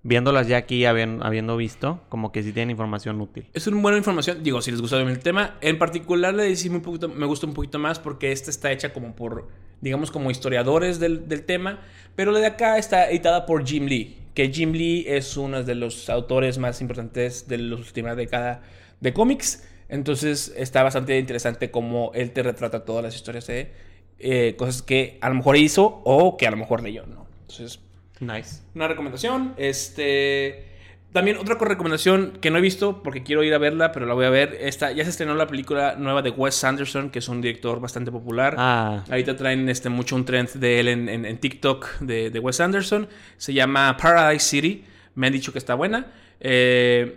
[0.02, 3.46] viéndolas ya aquí, habiendo, habiendo visto, como que sí tienen información útil.
[3.52, 5.56] Es una buena información, digo, si les gusta el tema.
[5.60, 8.92] En particular, le DC un poquito, me gusta un poquito más porque esta está hecha
[8.92, 9.48] como por,
[9.80, 11.80] digamos, como historiadores del, del tema,
[12.16, 15.74] pero la de acá está editada por Jim Lee, que Jim Lee es uno de
[15.74, 18.62] los autores más importantes de la última década
[19.00, 19.66] de cómics.
[19.90, 23.72] Entonces está bastante interesante cómo él te retrata todas las historias de
[24.18, 27.26] eh, cosas que a lo mejor hizo o que a lo mejor leyó, ¿no?
[27.42, 27.80] Entonces,
[28.20, 28.62] nice.
[28.74, 29.54] Una recomendación.
[29.56, 30.66] Este.
[31.12, 34.26] También otra recomendación que no he visto porque quiero ir a verla, pero la voy
[34.26, 34.56] a ver.
[34.60, 38.12] Esta, ya se estrenó la película nueva de Wes Anderson, que es un director bastante
[38.12, 38.54] popular.
[38.56, 39.02] Ah.
[39.10, 43.08] Ahorita traen este, mucho un trend de él en, en, TikTok de, de, Wes Anderson.
[43.36, 44.84] Se llama Paradise City.
[45.16, 46.12] Me han dicho que está buena.
[46.38, 47.16] Eh,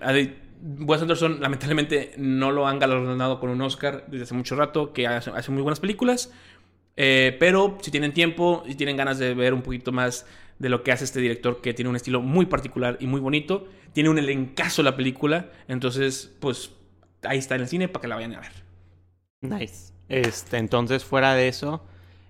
[0.64, 5.08] Wes Anderson lamentablemente no lo han galardonado con un Oscar desde hace mucho rato, que
[5.08, 6.32] hace, muy buenas películas.
[6.96, 10.26] Eh, pero si tienen tiempo y tienen ganas de ver un poquito más
[10.60, 13.68] de lo que hace este director, que tiene un estilo muy particular y muy bonito,
[13.92, 16.72] tiene un elencazo la película, entonces pues
[17.24, 18.52] ahí está en el cine para que la vayan a ver.
[19.42, 19.92] Nice.
[20.08, 21.84] Este, entonces fuera de eso,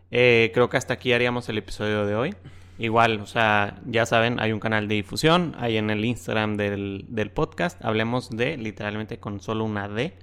[0.10, 2.36] eh, creo que hasta aquí haríamos el episodio de hoy.
[2.80, 7.06] Igual, o sea, ya saben, hay un canal de difusión, hay en el Instagram del,
[7.08, 10.14] del podcast, hablemos de literalmente con solo una D,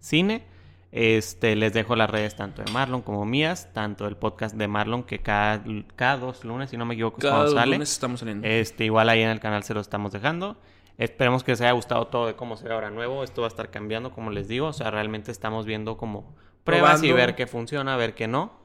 [0.00, 0.44] cine.
[0.92, 5.04] Este, les dejo las redes tanto de Marlon como mías, tanto el podcast de Marlon
[5.04, 5.62] que cada,
[5.94, 7.72] cada dos lunes, si no me equivoco, cada cuando sale.
[7.72, 8.46] lunes estamos saliendo.
[8.46, 10.56] Este, igual ahí en el canal se lo estamos dejando.
[10.98, 13.22] Esperemos que les haya gustado todo de cómo se ve ahora nuevo.
[13.24, 14.66] Esto va a estar cambiando, como les digo.
[14.66, 16.34] O sea, realmente estamos viendo como
[16.64, 17.06] pruebas Probando.
[17.06, 18.59] y ver qué funciona, ver qué no.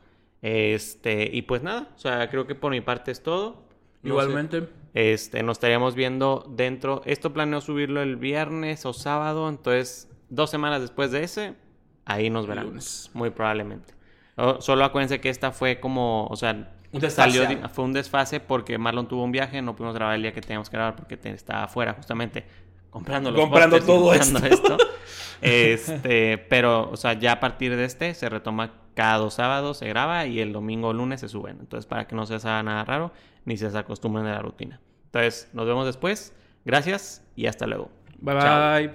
[0.48, 3.64] Este, y pues nada, o sea, creo que por mi parte es todo.
[4.04, 4.60] No Igualmente.
[4.62, 7.02] sé, este, nos estaríamos viendo dentro.
[7.06, 11.56] Esto planeo subirlo el viernes o sábado, entonces dos semanas después de ese,
[12.06, 12.66] ahí nos verán.
[12.68, 13.10] Lunes.
[13.16, 13.96] Muy probablemente.
[14.36, 18.78] O- solo acuérdense que esta fue como, o sea, Un salió fue un desfase porque
[18.78, 21.64] Marlon tuvo un viaje, no pudimos grabar el día que teníamos que grabar porque estaba
[21.64, 22.46] afuera justamente
[22.92, 24.78] comprando los Comprando todo comprando esto.
[25.42, 29.88] Este, pero, o sea, ya a partir de este se retoma cada dos sábados se
[29.88, 31.58] graba y el domingo o lunes se suben.
[31.60, 33.12] Entonces, para que no se haga nada raro
[33.44, 34.80] ni se acostumbren de la rutina.
[35.06, 36.34] Entonces, nos vemos después.
[36.66, 37.92] Gracias y hasta luego.
[38.20, 38.92] Bye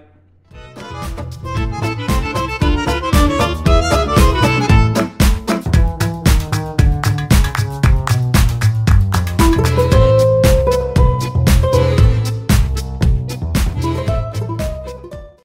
[1.86, 2.09] bye.